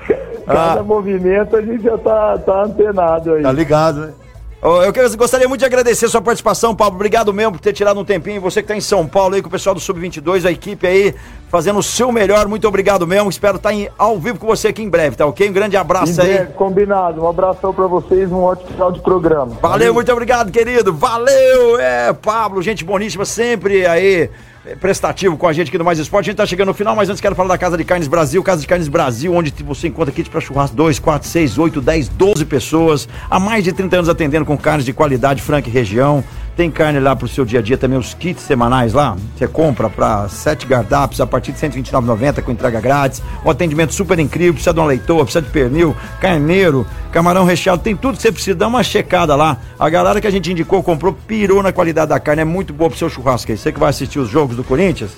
[0.45, 3.43] Cada movimento a gente já tá, tá antenado aí.
[3.43, 4.13] Tá ligado, né?
[4.61, 6.95] Eu gostaria muito de agradecer sua participação, Pablo.
[6.95, 8.41] Obrigado mesmo por ter tirado um tempinho.
[8.41, 11.15] Você que está em São Paulo aí com o pessoal do Sub-22, a equipe aí
[11.49, 12.47] fazendo o seu melhor.
[12.47, 13.29] Muito obrigado mesmo.
[13.29, 15.49] Espero estar em- ao vivo com você aqui em breve, tá ok?
[15.49, 16.33] Um grande abraço Em aí.
[16.35, 17.21] breve, Combinado.
[17.23, 19.57] Um abração pra vocês, um ótimo final de programa.
[19.61, 20.93] Valeu, muito obrigado, querido.
[20.93, 24.29] Valeu, é, Pablo, gente boníssima, sempre aí
[24.65, 26.25] é, prestativo com a gente aqui no Mais Esporte.
[26.25, 28.43] A gente tá chegando no final, mas antes quero falar da Casa de Carnes Brasil,
[28.43, 32.09] Casa de Carnes Brasil, onde você encontra kit para churrasco 2, 4, 6, 8, 10,
[32.09, 33.07] 12 pessoas.
[33.29, 36.23] Há mais de 30 anos atendendo com carnes de qualidade, franca e região.
[36.59, 39.15] Tem carne lá pro seu dia a dia também, os kits semanais lá.
[39.33, 43.23] Você compra para 7 gardaps a partir de R$ 129,90 com entrega grátis.
[43.45, 47.95] Um atendimento super incrível, precisa de uma leitoa, precisa de pernil, carneiro, camarão recheado, tem
[47.95, 48.57] tudo que você precisa.
[48.57, 49.57] Dá uma checada lá.
[49.79, 52.41] A galera que a gente indicou, comprou, pirou na qualidade da carne.
[52.41, 53.55] É muito boa pro seu churrasco.
[53.55, 55.11] Você que vai assistir os jogos do Corinthians,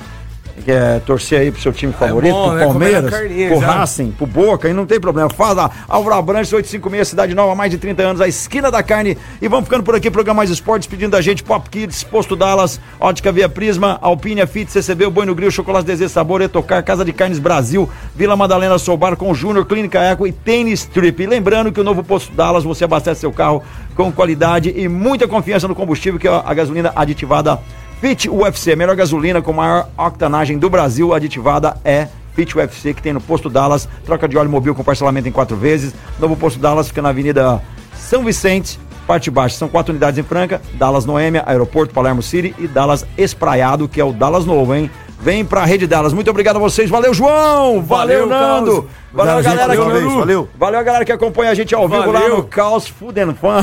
[0.62, 2.66] quer torcer aí pro seu time favorito, bom, pro né?
[2.66, 3.72] Palmeiras, a pro já.
[3.74, 5.30] Racing, pro Boca, e não tem problema.
[5.30, 9.18] Faz lá, Álvaro Abrantes, 856, Cidade Nova, mais de 30 anos, a esquina da carne.
[9.41, 12.80] E vamos ficando por aqui, programa Mais Esportes, pedindo da gente Pop Kids, Posto Dallas,
[12.99, 17.03] Ótica Via Prisma, Alpine Fit, CCB, o Boi no Grill, Chocolate Desejo Sabor, Etocar, Casa
[17.03, 21.24] de Carnes Brasil, Vila Madalena Soubar com Júnior, Clínica Eco e Tênis Trip.
[21.24, 23.64] E lembrando que o novo Posto Dallas, você abastece seu carro
[23.95, 27.59] com qualidade e muita confiança no combustível, que é a gasolina aditivada
[28.01, 33.01] Fit UFC, a melhor gasolina com maior octanagem do Brasil, aditivada é Fit UFC, que
[33.01, 35.93] tem no Posto Dallas, troca de óleo mobil com parcelamento em quatro vezes.
[36.19, 37.61] Novo Posto Dallas fica na Avenida
[37.95, 39.55] São Vicente, parte baixa.
[39.55, 44.03] São quatro unidades em Franca, Dallas Noêmia, Aeroporto Palermo City e Dallas Espraiado, que é
[44.03, 44.89] o Dallas Novo, hein?
[45.22, 46.13] Vem pra Rede Dallas.
[46.13, 46.89] Muito obrigado a vocês.
[46.89, 47.82] Valeu, João!
[47.82, 48.72] Valeu, Valeu, Nando!
[48.72, 48.86] Carlos.
[49.13, 49.76] Valeu, Obrigado, galera.
[49.76, 50.13] gente, que- vez.
[50.13, 50.49] Valeu.
[50.57, 52.38] Valeu a galera que acompanha a gente ao vivo lá Valeu.
[52.38, 53.61] no Caos Food and Fun.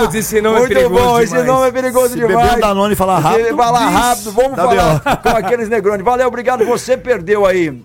[0.00, 1.46] Putz, esse nome é Muito perigoso bom, esse demais.
[1.46, 2.36] nome é perigoso Se demais.
[2.50, 6.02] beber um Danone falar rápido, falar rápido, vamos tá falar com aqueles negrões.
[6.02, 6.64] Valeu, obrigado.
[6.64, 7.80] Você perdeu aí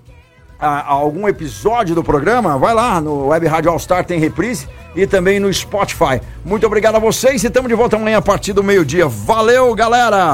[0.60, 2.58] ah, algum episódio do programa?
[2.58, 6.22] Vai lá no Web Rádio All Star, tem reprise e também no Spotify.
[6.46, 9.06] Muito obrigado a vocês e estamos de volta amanhã a partir do meio-dia.
[9.08, 10.24] Valeu, galera!